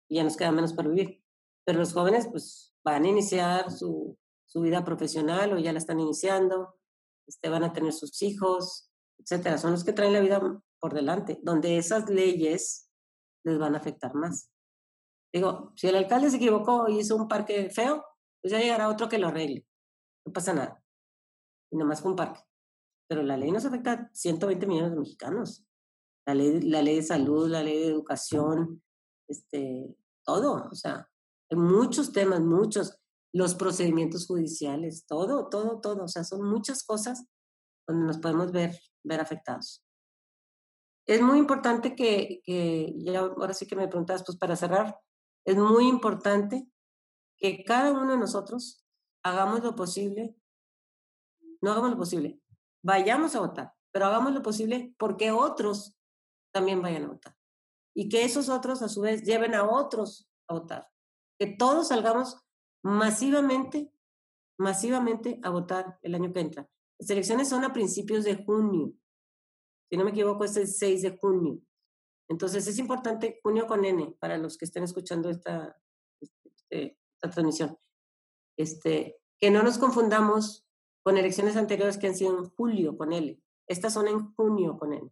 y 0.08 0.16
ya 0.16 0.24
nos 0.24 0.36
queda 0.36 0.52
menos 0.52 0.72
para 0.72 0.88
vivir. 0.88 1.22
Pero 1.64 1.78
los 1.78 1.92
jóvenes, 1.92 2.28
pues 2.30 2.74
van 2.84 3.04
a 3.04 3.08
iniciar 3.08 3.72
su, 3.72 4.16
su 4.46 4.60
vida 4.60 4.84
profesional 4.84 5.52
o 5.52 5.58
ya 5.58 5.72
la 5.72 5.78
están 5.78 5.98
iniciando, 5.98 6.78
este, 7.26 7.48
van 7.48 7.64
a 7.64 7.72
tener 7.72 7.92
sus 7.92 8.22
hijos, 8.22 8.92
etcétera. 9.18 9.58
Son 9.58 9.72
los 9.72 9.82
que 9.82 9.92
traen 9.92 10.12
la 10.12 10.20
vida 10.20 10.40
por 10.78 10.94
delante, 10.94 11.40
donde 11.42 11.78
esas 11.78 12.08
leyes 12.08 12.90
les 13.44 13.58
van 13.58 13.74
a 13.74 13.78
afectar 13.78 14.14
más. 14.14 14.50
Digo, 15.32 15.72
si 15.74 15.88
el 15.88 15.96
alcalde 15.96 16.30
se 16.30 16.36
equivocó 16.36 16.88
y 16.88 17.00
hizo 17.00 17.16
un 17.16 17.28
parque 17.28 17.70
feo, 17.70 18.04
pues 18.40 18.52
ya 18.52 18.60
llegará 18.60 18.88
otro 18.88 19.08
que 19.08 19.18
lo 19.18 19.28
arregle. 19.28 19.66
No 20.24 20.32
pasa 20.32 20.54
nada. 20.54 20.82
Y 21.70 21.76
nomás 21.76 22.00
fue 22.00 22.10
un 22.10 22.16
parque. 22.16 22.40
Pero 23.08 23.22
la 23.22 23.36
ley 23.36 23.52
nos 23.52 23.64
afecta 23.64 23.92
a 23.92 24.10
120 24.12 24.66
millones 24.66 24.92
de 24.92 24.98
mexicanos. 24.98 25.64
La 26.26 26.34
ley, 26.34 26.60
la 26.60 26.82
ley 26.82 26.96
de 26.96 27.02
salud, 27.02 27.48
la 27.48 27.62
ley 27.62 27.78
de 27.78 27.88
educación, 27.88 28.82
este, 29.28 29.96
todo. 30.24 30.68
O 30.70 30.74
sea, 30.74 31.08
hay 31.50 31.58
muchos 31.58 32.12
temas, 32.12 32.40
muchos. 32.40 32.98
Los 33.32 33.54
procedimientos 33.54 34.26
judiciales, 34.26 35.06
todo, 35.06 35.48
todo, 35.48 35.80
todo. 35.80 36.04
O 36.04 36.08
sea, 36.08 36.24
son 36.24 36.48
muchas 36.48 36.84
cosas 36.84 37.26
donde 37.86 38.06
nos 38.06 38.18
podemos 38.18 38.50
ver, 38.50 38.76
ver 39.04 39.20
afectados. 39.20 39.84
Es 41.06 41.22
muy 41.22 41.38
importante 41.38 41.94
que, 41.94 42.40
que, 42.44 42.92
ya 42.96 43.20
ahora 43.20 43.54
sí 43.54 43.66
que 43.66 43.76
me 43.76 43.86
preguntas, 43.86 44.24
pues 44.24 44.36
para 44.36 44.56
cerrar, 44.56 44.98
es 45.44 45.56
muy 45.56 45.86
importante 45.86 46.68
que 47.38 47.62
cada 47.62 47.92
uno 47.92 48.12
de 48.12 48.18
nosotros 48.18 48.84
hagamos 49.22 49.62
lo 49.62 49.76
posible, 49.76 50.34
no 51.66 51.72
hagamos 51.72 51.90
lo 51.90 51.96
posible, 51.96 52.40
vayamos 52.80 53.34
a 53.34 53.40
votar, 53.40 53.74
pero 53.92 54.06
hagamos 54.06 54.32
lo 54.32 54.40
posible 54.40 54.94
porque 54.96 55.32
otros 55.32 55.96
también 56.54 56.80
vayan 56.80 57.06
a 57.06 57.08
votar. 57.08 57.36
Y 57.92 58.08
que 58.08 58.24
esos 58.24 58.48
otros 58.48 58.82
a 58.82 58.88
su 58.88 59.00
vez 59.00 59.24
lleven 59.24 59.52
a 59.52 59.64
otros 59.64 60.30
a 60.46 60.54
votar. 60.54 60.88
Que 61.40 61.48
todos 61.48 61.88
salgamos 61.88 62.38
masivamente, 62.84 63.90
masivamente 64.60 65.40
a 65.42 65.50
votar 65.50 65.98
el 66.02 66.14
año 66.14 66.32
que 66.32 66.38
entra. 66.38 66.68
Las 67.00 67.10
elecciones 67.10 67.48
son 67.48 67.64
a 67.64 67.72
principios 67.72 68.22
de 68.22 68.36
junio. 68.44 68.92
Si 69.90 69.96
no 69.96 70.04
me 70.04 70.10
equivoco, 70.12 70.44
es 70.44 70.56
el 70.56 70.68
6 70.68 71.02
de 71.02 71.18
junio. 71.18 71.58
Entonces 72.28 72.64
es 72.68 72.78
importante, 72.78 73.40
junio 73.42 73.66
con 73.66 73.84
N, 73.84 74.14
para 74.20 74.38
los 74.38 74.56
que 74.56 74.66
estén 74.66 74.84
escuchando 74.84 75.30
esta, 75.30 75.76
este, 76.20 76.96
esta 77.14 77.30
transmisión, 77.30 77.76
este, 78.56 79.18
que 79.40 79.50
no 79.50 79.64
nos 79.64 79.78
confundamos 79.78 80.65
con 81.06 81.16
elecciones 81.18 81.56
anteriores 81.56 81.98
que 81.98 82.08
han 82.08 82.16
sido 82.16 82.36
en 82.36 82.50
julio 82.50 82.96
con 82.96 83.12
L. 83.12 83.40
Estas 83.68 83.92
son 83.92 84.08
en 84.08 84.34
junio 84.34 84.76
con 84.76 84.92
N. 84.92 85.08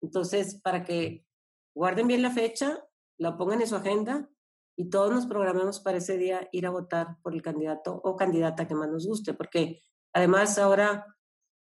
Entonces, 0.00 0.60
para 0.62 0.84
que 0.84 1.26
guarden 1.74 2.06
bien 2.06 2.22
la 2.22 2.30
fecha, 2.30 2.86
la 3.18 3.36
pongan 3.36 3.60
en 3.60 3.66
su 3.66 3.74
agenda 3.74 4.30
y 4.76 4.90
todos 4.90 5.12
nos 5.12 5.26
programemos 5.26 5.80
para 5.80 5.98
ese 5.98 6.18
día 6.18 6.48
ir 6.52 6.66
a 6.66 6.70
votar 6.70 7.16
por 7.20 7.34
el 7.34 7.42
candidato 7.42 8.00
o 8.04 8.14
candidata 8.14 8.68
que 8.68 8.76
más 8.76 8.88
nos 8.88 9.08
guste, 9.08 9.34
porque 9.34 9.80
además 10.12 10.56
ahora 10.56 11.04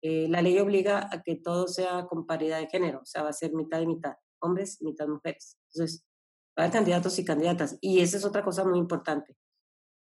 eh, 0.00 0.28
la 0.31 0.40
ley 0.40 0.59
obliga 0.59 1.07
a 1.12 1.20
que 1.22 1.37
todo 1.37 1.68
sea 1.68 2.07
con 2.07 2.26
paridad 2.26 2.61
de 2.61 2.68
género, 2.68 3.00
o 3.00 3.04
sea, 3.04 3.22
va 3.22 3.28
a 3.28 3.35
ser 3.35 3.52
mitad 3.52 3.83
y 3.83 3.87
mitad, 3.87 4.14
hombres, 4.40 4.81
mitad 4.81 5.07
mujeres. 5.09 5.59
Entonces, 5.74 6.07
va 6.59 6.62
a 6.62 6.64
haber 6.64 6.72
candidatos 6.72 7.18
y 7.18 7.24
candidatas. 7.26 7.76
Y 7.83 8.00
esa 8.00 8.16
es 8.16 8.24
otra 8.24 8.42
cosa 8.42 8.64
muy 8.64 8.78
importante, 8.78 9.37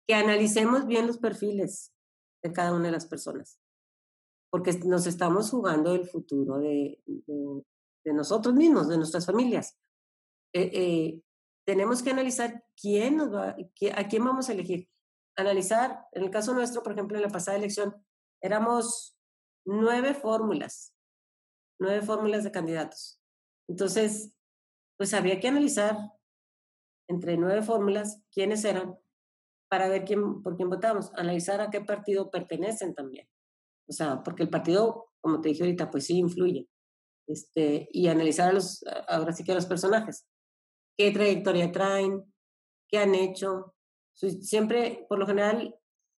que 0.07 0.15
analicemos 0.15 0.87
bien 0.87 1.05
los 1.05 1.19
perfiles 1.19 1.93
de 2.43 2.51
cada 2.51 2.73
una 2.73 2.85
de 2.85 2.91
las 2.91 3.05
personas, 3.05 3.59
porque 4.51 4.73
nos 4.85 5.07
estamos 5.07 5.49
jugando 5.49 5.93
el 5.93 6.07
futuro 6.07 6.59
de, 6.59 7.01
de, 7.05 8.13
nosotros 8.13 8.55
mismos, 8.55 8.87
de 8.87 8.97
nuestras 8.97 9.25
familias. 9.25 9.77
Eh, 10.53 10.71
eh, 10.73 11.21
tenemos 11.65 12.01
que 12.01 12.11
analizar 12.11 12.65
quién 12.75 13.17
nos 13.17 13.33
va, 13.33 13.55
a 13.95 14.07
quién 14.07 14.25
vamos 14.25 14.49
a 14.49 14.53
elegir. 14.53 14.89
Analizar, 15.37 16.07
en 16.11 16.23
el 16.23 16.29
caso 16.29 16.53
nuestro, 16.53 16.83
por 16.83 16.93
ejemplo, 16.93 17.17
en 17.17 17.23
la 17.23 17.29
pasada 17.29 17.57
elección, 17.57 17.95
éramos 18.41 19.15
nueve 19.65 20.13
fórmulas, 20.13 20.93
nueve 21.79 22.01
fórmulas 22.01 22.43
de 22.43 22.51
candidatos. 22.51 23.21
Entonces, 23.69 24.35
pues 24.97 25.13
había 25.13 25.39
que 25.39 25.47
analizar 25.47 25.97
entre 27.07 27.37
nueve 27.37 27.61
fórmulas 27.61 28.21
quiénes 28.31 28.65
eran 28.65 28.99
para 29.71 29.87
ver 29.87 30.03
quién, 30.03 30.43
por 30.43 30.57
quién 30.57 30.69
votamos, 30.69 31.11
analizar 31.15 31.61
a 31.61 31.69
qué 31.69 31.79
partido 31.79 32.29
pertenecen 32.29 32.93
también. 32.93 33.25
O 33.87 33.93
sea, 33.93 34.21
porque 34.21 34.43
el 34.43 34.49
partido, 34.49 35.07
como 35.21 35.39
te 35.39 35.49
dije 35.49 35.63
ahorita, 35.63 35.89
pues 35.89 36.05
sí 36.05 36.17
influye. 36.17 36.67
Este, 37.25 37.87
y 37.91 38.07
analizar 38.07 38.49
a 38.49 38.53
los, 38.53 38.83
ahora 39.07 39.31
sí 39.31 39.45
que 39.45 39.53
a 39.53 39.55
los 39.55 39.65
personajes. 39.65 40.27
¿Qué 40.97 41.11
trayectoria 41.11 41.71
traen? 41.71 42.21
¿Qué 42.89 42.97
han 42.97 43.15
hecho? 43.15 43.73
Siempre, 44.13 45.05
por 45.07 45.19
lo 45.19 45.25
general, 45.25 45.73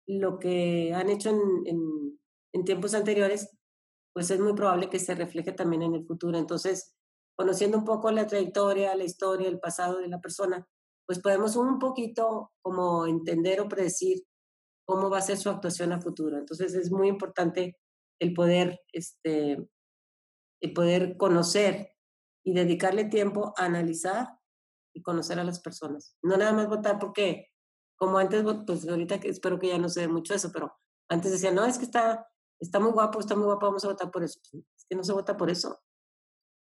lo 0.08 0.40
que 0.40 0.94
han 0.94 1.10
hecho 1.10 1.30
en 1.30 2.18
en 2.54 2.66
tiempos 2.66 2.94
anteriores, 2.94 3.50
pues 4.14 4.30
es 4.32 4.40
muy 4.40 4.54
probable 4.54 4.90
que 4.90 5.00
se 5.00 5.16
refleje 5.16 5.52
también 5.54 5.84
en 5.84 5.96
el 5.96 6.06
futuro. 6.06 6.38
Entonces, 6.38 6.96
conociendo 7.38 7.78
un 7.78 7.86
poco 7.86 8.12
la 8.12 8.28
trayectoria, 8.28 8.96
la 8.96 9.04
historia, 9.04 9.48
el 9.48 9.60
pasado 9.60 10.00
de 10.00 10.08
la 10.08 10.20
persona, 10.20 10.68
pues 11.12 11.20
podemos 11.20 11.58
un 11.58 11.78
poquito 11.78 12.54
como 12.62 13.06
entender 13.06 13.60
o 13.60 13.68
predecir 13.68 14.24
cómo 14.88 15.10
va 15.10 15.18
a 15.18 15.22
ser 15.22 15.38
su 15.38 15.50
actuación 15.50 15.92
a 15.92 16.00
futuro. 16.00 16.38
Entonces, 16.38 16.74
es 16.74 16.90
muy 16.90 17.10
importante 17.10 17.78
el 18.22 18.34
poder, 18.34 18.80
este, 18.94 19.70
el 20.62 20.74
poder 20.74 21.18
conocer 21.18 21.92
y 22.46 22.54
dedicarle 22.54 23.04
tiempo 23.04 23.54
a 23.58 23.66
analizar 23.66 24.40
y 24.96 25.02
conocer 25.02 25.38
a 25.38 25.44
las 25.44 25.60
personas. 25.60 26.16
No 26.24 26.38
nada 26.38 26.54
más 26.54 26.70
votar 26.70 26.98
porque, 26.98 27.50
como 27.98 28.18
antes, 28.18 28.42
pues 28.66 28.88
ahorita 28.88 29.16
espero 29.16 29.60
que 29.60 29.68
ya 29.68 29.78
no 29.78 29.90
se 29.90 30.00
ve 30.02 30.08
mucho 30.08 30.34
eso, 30.34 30.50
pero 30.54 30.74
antes 31.10 31.34
decía, 31.34 31.52
no, 31.52 31.66
es 31.66 31.78
que 31.78 31.84
está 31.84 32.26
está 32.62 32.80
muy 32.80 32.92
guapo, 32.92 33.20
está 33.20 33.36
muy 33.36 33.46
guapo, 33.46 33.66
vamos 33.66 33.84
a 33.84 33.90
votar 33.90 34.12
por 34.12 34.24
eso. 34.24 34.40
Es 34.78 34.86
que 34.88 34.96
no 34.96 35.04
se 35.04 35.12
vota 35.12 35.36
por 35.36 35.50
eso. 35.50 35.82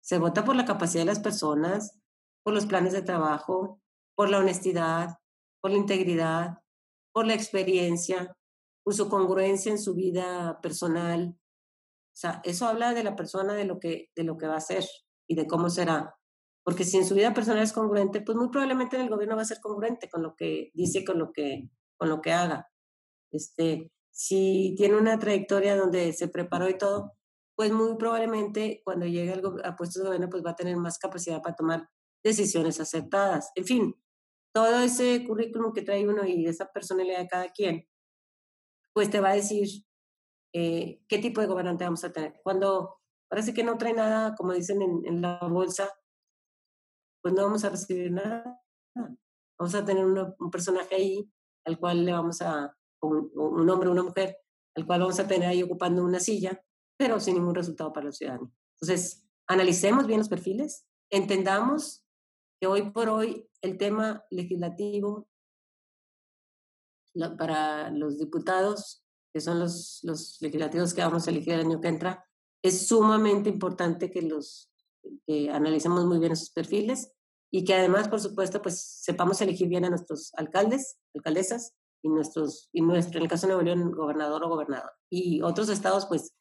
Se 0.02 0.18
vota 0.18 0.44
por 0.44 0.56
la 0.56 0.66
capacidad 0.66 1.04
de 1.04 1.12
las 1.12 1.20
personas, 1.20 2.00
por 2.44 2.54
los 2.54 2.66
planes 2.66 2.92
de 2.92 3.04
trabajo, 3.04 3.80
por 4.16 4.30
la 4.30 4.40
honestidad, 4.40 5.18
por 5.62 5.72
la 5.72 5.78
integridad, 5.78 6.60
por 7.14 7.26
la 7.26 7.34
experiencia, 7.34 8.36
por 8.84 8.94
su 8.94 9.10
congruencia 9.10 9.72
en 9.72 9.80
su 9.80 9.94
vida 9.96 10.60
personal. 10.62 11.38
O 11.38 12.16
sea, 12.16 12.42
eso 12.44 12.68
habla 12.68 12.94
de 12.94 13.04
la 13.04 13.16
persona, 13.16 13.54
de 13.54 13.66
lo 13.66 13.80
que, 13.80 14.10
de 14.16 14.24
lo 14.24 14.38
que 14.38 14.48
va 14.48 14.58
a 14.58 14.62
ser 14.62 14.86
y 15.28 15.36
de 15.36 15.48
cómo 15.48 15.70
será. 15.70 16.16
Porque 16.64 16.84
si 16.84 16.98
en 16.98 17.06
su 17.06 17.16
vida 17.16 17.34
personal 17.34 17.64
es 17.64 17.74
congruente, 17.74 18.22
pues 18.22 18.38
muy 18.38 18.50
probablemente 18.50 18.96
en 18.96 19.04
el 19.04 19.10
gobierno 19.10 19.36
va 19.36 19.42
a 19.42 19.46
ser 19.46 19.60
congruente 19.60 20.10
con 20.10 20.24
lo 20.24 20.36
que 20.36 20.72
dice, 20.74 21.04
con 21.04 21.20
lo 21.20 21.32
que, 21.34 21.70
con 21.98 22.10
lo 22.10 22.22
que 22.22 22.32
haga. 22.32 22.70
Este, 23.32 23.92
si 24.12 24.76
tiene 24.78 24.98
una 24.98 25.20
trayectoria 25.20 25.76
donde 25.76 26.14
se 26.14 26.28
preparó 26.28 26.70
y 26.70 26.78
todo, 26.78 27.14
pues 27.56 27.72
muy 27.72 27.96
probablemente 27.98 28.82
cuando 28.84 29.06
llegue 29.06 29.42
a 29.64 29.76
puestos 29.76 30.02
de 30.02 30.08
gobierno, 30.08 30.30
pues 30.30 30.44
va 30.46 30.52
a 30.52 30.56
tener 30.56 30.78
más 30.78 30.98
capacidad 30.98 31.42
para 31.42 31.56
tomar 31.56 31.90
decisiones 32.24 32.80
aceptadas. 32.80 33.52
En 33.56 33.66
fin, 33.66 33.96
todo 34.54 34.80
ese 34.80 35.26
currículum 35.26 35.74
que 35.74 35.82
trae 35.82 36.08
uno 36.08 36.26
y 36.26 36.46
esa 36.46 36.72
personalidad 36.72 37.20
de 37.20 37.28
cada 37.28 37.50
quien, 37.52 37.88
pues 38.94 39.10
te 39.10 39.20
va 39.20 39.32
a 39.32 39.36
decir 39.36 39.68
eh, 40.54 41.02
qué 41.08 41.18
tipo 41.18 41.42
de 41.42 41.48
gobernante 41.48 41.84
vamos 41.84 42.04
a 42.04 42.14
tener. 42.14 42.40
Cuando 42.44 43.02
parece 43.28 43.54
que 43.54 43.64
no 43.64 43.78
trae 43.78 43.94
nada, 43.94 44.36
como 44.36 44.54
dicen 44.54 44.82
en, 44.82 45.22
la 45.22 45.40
bolsa, 45.40 45.90
pues 47.22 47.34
no 47.34 47.44
vamos 47.44 47.64
a 47.64 47.70
recibir 47.70 48.12
nada. 48.12 48.62
Vamos 49.58 49.76
a 49.76 49.84
tener 49.84 50.06
un 50.06 50.52
personaje 50.52 50.96
ahí 50.96 51.34
al 51.66 51.80
cual 51.80 52.06
le 52.06 52.12
vamos 52.12 52.42
a 52.42 52.76
un, 53.02 53.70
hombre 53.70 53.90
o 53.90 53.92
una 53.92 54.04
mujer, 54.04 54.38
al 54.76 54.86
cual 54.86 55.02
vamos 55.02 55.20
a 55.20 55.28
tener 55.28 55.50
ahí 55.50 55.64
ocupando 55.64 56.04
una 56.04 56.20
silla, 56.20 56.64
pero 56.98 57.20
sin 57.20 57.36
ningún 57.36 57.56
resultado 57.56 57.92
para 57.92 58.08
los 58.08 58.18
ciudadanos. 58.18 58.50
Entonces, 58.76 59.26
analicemos 59.48 60.06
bien 60.06 60.20
los 60.20 60.30
perfiles, 60.30 60.86
entendamos 61.10 62.03
que 62.64 62.68
hoy 62.68 62.92
por 62.92 63.10
hoy 63.10 63.46
el 63.62 63.78
tema 63.78 64.24
legislativo 64.30 65.28
para 67.38 67.92
los 67.92 68.18
diputados, 68.18 69.04
que 69.34 69.42
son 69.42 69.60
los, 69.60 70.00
los 70.04 70.38
legislativos 70.40 70.94
que 70.94 71.02
vamos 71.02 71.28
a 71.28 71.32
elegir 71.32 71.56
el 71.56 71.60
año 71.60 71.82
que 71.82 71.90
entra, 71.90 72.26
es 72.62 72.88
sumamente 72.88 73.50
importante 73.50 74.10
que 74.10 74.22
los 74.22 74.72
que 75.28 75.50
analicemos 75.50 76.06
muy 76.06 76.20
bien 76.20 76.32
esos 76.32 76.52
perfiles 76.52 77.12
y 77.52 77.66
que 77.66 77.74
además, 77.74 78.08
por 78.08 78.22
supuesto, 78.22 78.62
pues 78.62 78.80
sepamos 78.80 79.42
elegir 79.42 79.68
bien 79.68 79.84
a 79.84 79.90
nuestros 79.90 80.34
alcaldes, 80.36 80.98
alcaldesas, 81.14 81.74
y 82.02 82.08
nuestros, 82.08 82.70
y 82.72 82.82
nuestro, 82.82 83.18
en 83.18 83.24
el 83.24 83.30
caso 83.30 83.46
de 83.46 83.56
Nuevo 83.56 83.66
León, 83.66 83.92
gobernador 83.92 84.42
o 84.46 84.50
gobernador. 84.50 84.92
Y 85.10 85.42
otros 85.42 85.68
estados, 85.68 86.06
pues, 86.06 86.34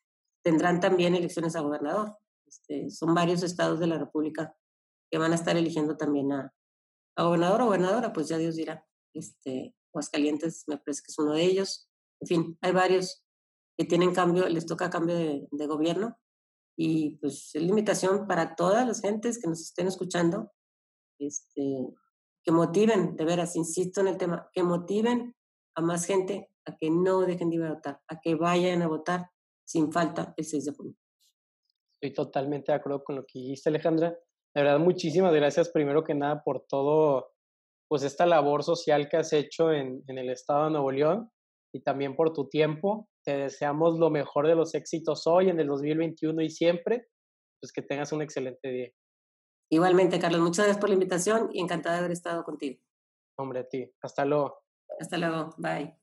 tendrán 0.44 0.78
también 0.78 1.16
elecciones 1.16 1.56
a 1.56 1.62
gobernador. 1.62 2.16
Este, 2.46 2.90
son 2.90 3.12
varios 3.12 3.42
estados 3.42 3.80
de 3.80 3.88
la 3.88 3.98
República 3.98 4.54
que 5.12 5.18
van 5.18 5.33
a 5.33 5.35
estar 5.35 5.55
eligiendo 5.59 5.98
también 5.98 6.33
a, 6.33 6.55
a 7.16 7.22
gobernador 7.25 7.61
o 7.61 7.66
gobernadora, 7.66 8.14
pues 8.14 8.29
ya 8.29 8.38
Dios 8.38 8.57
dirá. 8.57 8.87
Este, 9.12 9.75
Aguascalientes 9.92 10.64
me 10.68 10.79
parece 10.79 11.03
que 11.03 11.12
es 11.12 11.18
uno 11.18 11.35
de 11.35 11.44
ellos. 11.44 11.87
En 12.20 12.29
fin, 12.29 12.59
hay 12.62 12.72
varios 12.72 13.22
que 13.77 13.85
tienen 13.85 14.14
cambio, 14.14 14.48
les 14.48 14.64
toca 14.64 14.88
cambio 14.88 15.14
de, 15.14 15.46
de 15.51 15.66
gobierno 15.66 16.18
y 16.79 17.16
pues 17.16 17.55
es 17.55 17.62
limitación 17.62 18.27
para 18.27 18.57
todas 18.57 18.87
las 18.87 19.03
gentes 19.03 19.38
que 19.38 19.48
nos 19.48 19.61
estén 19.61 19.87
escuchando, 19.87 20.51
este, 21.18 21.88
que 22.42 22.51
motiven, 22.51 23.14
de 23.14 23.25
veras, 23.27 23.55
insisto 23.55 24.01
en 24.01 24.09
el 24.09 24.16
tema, 24.16 24.48
que 24.55 24.62
motiven 24.62 25.37
a 25.75 25.83
más 25.83 26.07
gente 26.07 26.48
a 26.64 26.75
que 26.75 26.90
no 26.90 27.20
dejen 27.20 27.51
de 27.51 27.57
ir 27.57 27.64
a 27.64 27.75
votar, 27.75 28.01
a 28.09 28.18
que 28.18 28.35
vayan 28.35 28.81
a 28.81 28.88
votar 28.88 29.31
sin 29.62 29.92
falta 29.92 30.33
el 30.38 30.46
6 30.46 30.64
de 30.64 30.72
junio. 30.72 30.96
Estoy 31.92 32.14
totalmente 32.14 32.72
de 32.72 32.79
acuerdo 32.79 33.05
con 33.05 33.16
lo 33.16 33.27
que 33.27 33.38
dijiste, 33.38 33.68
Alejandra. 33.68 34.18
De 34.54 34.62
verdad, 34.62 34.78
muchísimas 34.78 35.32
gracias 35.32 35.70
primero 35.70 36.04
que 36.04 36.14
nada 36.14 36.42
por 36.42 36.66
todo, 36.68 37.32
pues 37.88 38.02
esta 38.02 38.26
labor 38.26 38.62
social 38.62 39.08
que 39.08 39.16
has 39.16 39.32
hecho 39.32 39.72
en, 39.72 40.02
en 40.08 40.18
el 40.18 40.30
estado 40.30 40.64
de 40.64 40.70
Nuevo 40.70 40.92
León 40.92 41.30
y 41.74 41.82
también 41.82 42.14
por 42.14 42.32
tu 42.32 42.48
tiempo. 42.48 43.08
Te 43.24 43.36
deseamos 43.36 43.98
lo 43.98 44.10
mejor 44.10 44.46
de 44.46 44.54
los 44.54 44.74
éxitos 44.74 45.26
hoy, 45.26 45.48
en 45.48 45.60
el 45.60 45.68
2021 45.68 46.42
y 46.42 46.50
siempre. 46.50 47.06
Pues 47.60 47.72
que 47.72 47.82
tengas 47.82 48.12
un 48.12 48.22
excelente 48.22 48.68
día. 48.68 48.90
Igualmente, 49.70 50.18
Carlos, 50.18 50.40
muchas 50.40 50.66
gracias 50.66 50.80
por 50.80 50.90
la 50.90 50.94
invitación 50.94 51.48
y 51.52 51.60
encantada 51.60 51.94
de 51.94 52.00
haber 52.00 52.12
estado 52.12 52.44
contigo. 52.44 52.82
Hombre, 53.38 53.60
a 53.60 53.68
ti. 53.68 53.90
Hasta 54.02 54.24
luego. 54.24 54.58
Hasta 55.00 55.16
luego. 55.16 55.54
Bye. 55.56 56.01